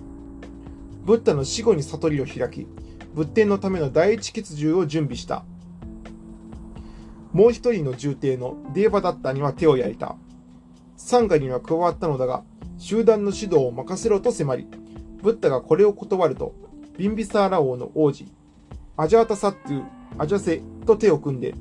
[1.05, 2.67] ブッダの死後に悟りを開き、
[3.15, 5.43] 仏典のための第一血獣を準備した。
[7.31, 10.15] もう一人の重帝のデーバダッタには手を焼いた。
[10.97, 12.43] サンガには加わったのだが、
[12.77, 14.67] 集団の指導を任せろと迫り、
[15.21, 16.53] ブッダがこれを断ると、
[16.97, 18.25] ビンビサーラ王の王子、
[18.97, 19.83] アジャータサットゥ、
[20.17, 21.53] アジャセと手を組んで、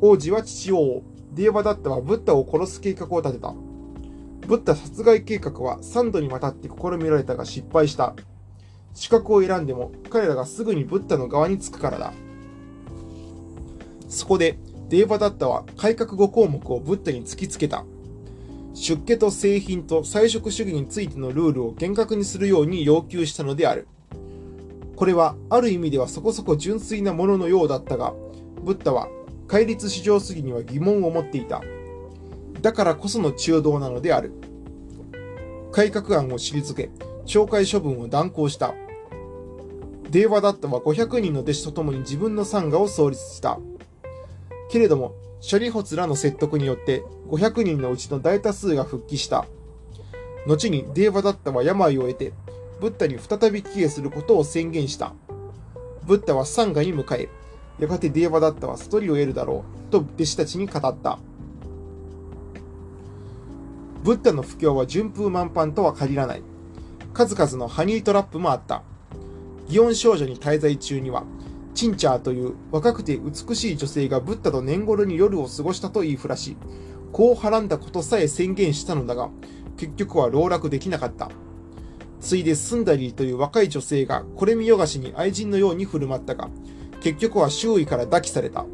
[0.00, 1.02] 王子は父王、
[1.32, 3.54] デーバダッタはブッダを殺す計画を立てた。
[4.46, 8.14] ブッダ殺害計画は3度にわたって試みられたが失敗した。
[8.94, 12.12] 資格を選んでも彼らがすぐにブッダの側につくからだ。
[14.08, 17.84] そこでデーバダッタは改革5項目をブッダに突きつけた。
[18.74, 23.86] 出家と製品と菜食主義についてのルールを厳格にするように要求したのである。
[24.96, 28.14] これはある意味ではそこそこ純粋なもののようだったが、
[28.62, 29.08] ブッダは
[29.46, 31.62] 戒律至上主義には疑問を持っていた。
[32.60, 34.32] だからこその中道なのである。
[35.72, 36.90] 改革案を退け、
[37.26, 38.74] 懲戒処分を断行した。
[40.10, 43.58] デーワダッタは500人の弟子と共に自分の参加を創立した。
[44.70, 49.46] けれども、シャリホツらの説得によって500人のうちの大多数が復帰した。
[50.46, 52.32] 後にデーバダッタは病を得て、
[52.80, 55.12] ブッダに再び帰依することを宣言した。
[56.06, 57.28] ブッダはサンガに迎え、
[57.78, 61.18] やがてデーバダッタは悟りを得るだろう、と弟子たちに語った。
[64.02, 66.42] ブッダの布教は順風満帆とは限らない。
[67.14, 68.82] 数々のハニートラップもあった。
[69.68, 71.24] 祇園少女に滞在中には、
[71.74, 76.56] チンチャーという若くて美しい女性がブッダと年頃に夜を過ごしたと言いふらし、
[77.12, 79.30] こうはらんだことさえ宣言したのだが、
[79.76, 81.30] 結局は籠絡できなかった。
[82.20, 86.48] ついでスンダリーという若い女性がこれ見よがしに愛人のように振る舞ったが、
[87.02, 88.64] 結局は周囲から抱きされた。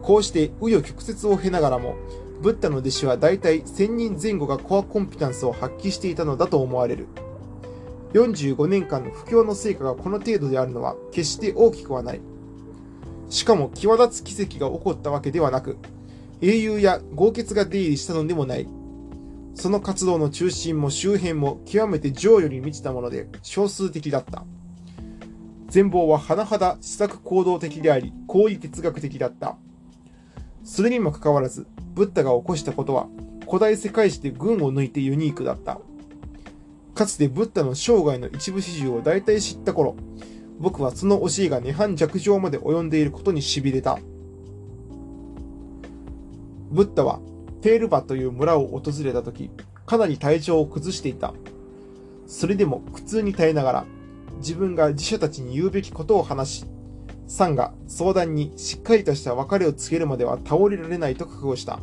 [0.00, 1.96] こうして紆余曲折を経ながらも、
[2.40, 7.08] ブッダの弟子は大体1000人前後がコアコンピタンスを発揮していたのだと思われる。
[8.12, 12.20] 45年間の布教の成果がこの程度であるのは決して大きくはない。
[13.28, 15.78] しかも際立つ奇跡が起こったわけではなく、
[16.40, 18.66] 英雄や豪傑が出入りしたのでもない。
[19.54, 24.44] その活動の中心も周辺も極めて情緒に満ちたもので少数的だった。
[25.68, 29.56] 全貌は甚だ施策行動的であり、行為哲学的だった。
[30.64, 33.06] それにもかかわらず、ブッダが起こしたことは、
[33.46, 35.80] 古代世界史で群を抜いてユニークだった。
[36.94, 39.96] かつてブッダの生涯の一部始終を大体知った頃、
[40.58, 43.98] 僕はその教えが涅槃弱情まで及んでいることに痺れた。
[46.70, 47.20] ブッダは
[47.62, 49.50] テールバという村を訪れた時、
[49.86, 51.34] かなり体調を崩していた。
[52.26, 53.84] それでも苦痛に耐えながら、
[54.38, 56.64] 自分が自社たちに言うべきことを話し、
[57.26, 61.80] サンが相談にしっかりとした別れを告げるまでは倒れられないと覚悟した。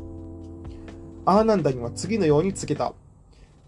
[1.26, 2.94] アーナンダには次のように告げた。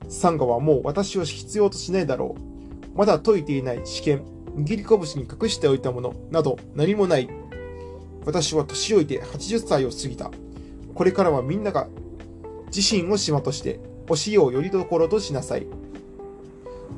[0.07, 2.97] サンガはもう私を必要としないだろう。
[2.97, 4.23] まだ解いていない試験、
[4.55, 7.29] 握り拳に隠しておいたものなど何もない。
[8.25, 10.31] 私は年老いて80歳を過ぎた。
[10.93, 11.87] これからはみんなが
[12.75, 15.67] 自身を島として教えをよりどころとしなさい。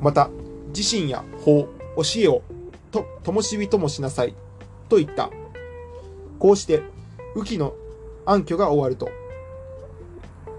[0.00, 0.30] また、
[0.74, 2.42] 自身や法、教えを
[2.92, 4.34] と、灯火ともしなさい。
[4.88, 5.30] と言った。
[6.38, 6.82] こうして、
[7.34, 7.74] 雨季の
[8.26, 9.08] 暗渠が終わると、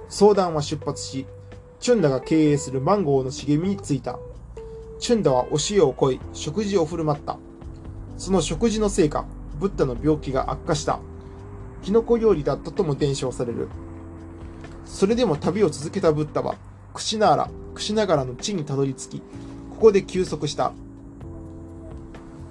[0.09, 1.25] 相談は出発し、
[1.83, 4.17] チュンダが経営するマンゴーの茂みに着いた。
[5.01, 7.37] チュンダはお塩を恋い、食事を振る舞った。
[8.17, 9.25] その食事のせいか、
[9.59, 10.99] ブッダの病気が悪化した。
[11.81, 13.67] キノコ料理だったとも伝承される。
[14.85, 16.55] それでも旅を続けたブッダは、
[16.93, 19.25] クシナーラ、クシナガラの地にたどり着き、こ
[19.81, 20.71] こで休息した。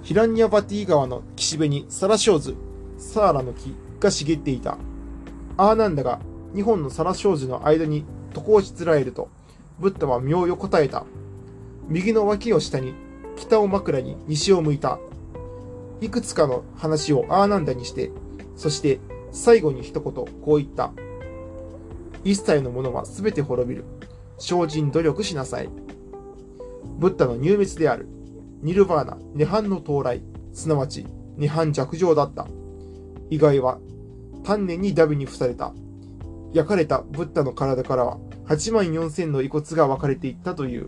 [0.03, 2.55] ヒランニャバティ川の岸辺にサラショウズ、
[2.99, 4.77] サーラの木が茂っていた。
[5.57, 6.19] アーナンダが
[6.53, 8.05] 2本のサラショウズの間に
[8.35, 9.29] 床をしつらえると、
[9.79, 11.05] ブッダは妙よ答えた。
[11.87, 12.93] 右の脇を下に、
[13.35, 14.99] 北を枕に西を向いた。
[16.01, 18.11] いくつかの話をアーナンダにして、
[18.55, 18.99] そして
[19.31, 20.91] 最後に一言こう言った。
[22.23, 23.85] 一切のものは全て滅びる。
[24.37, 25.69] 精進努力しなさい。
[26.97, 28.07] ブッダの入滅である。
[28.61, 30.21] ニルヴァーナ、涅槃の到来、
[30.53, 31.05] すなわち
[31.37, 32.47] 二半弱状だった。
[33.29, 33.79] 意外は、
[34.43, 35.73] 丹念にダビに付された。
[36.53, 40.87] 焼かれたブッダの体からは8万4000の遺骨が分かれていったという。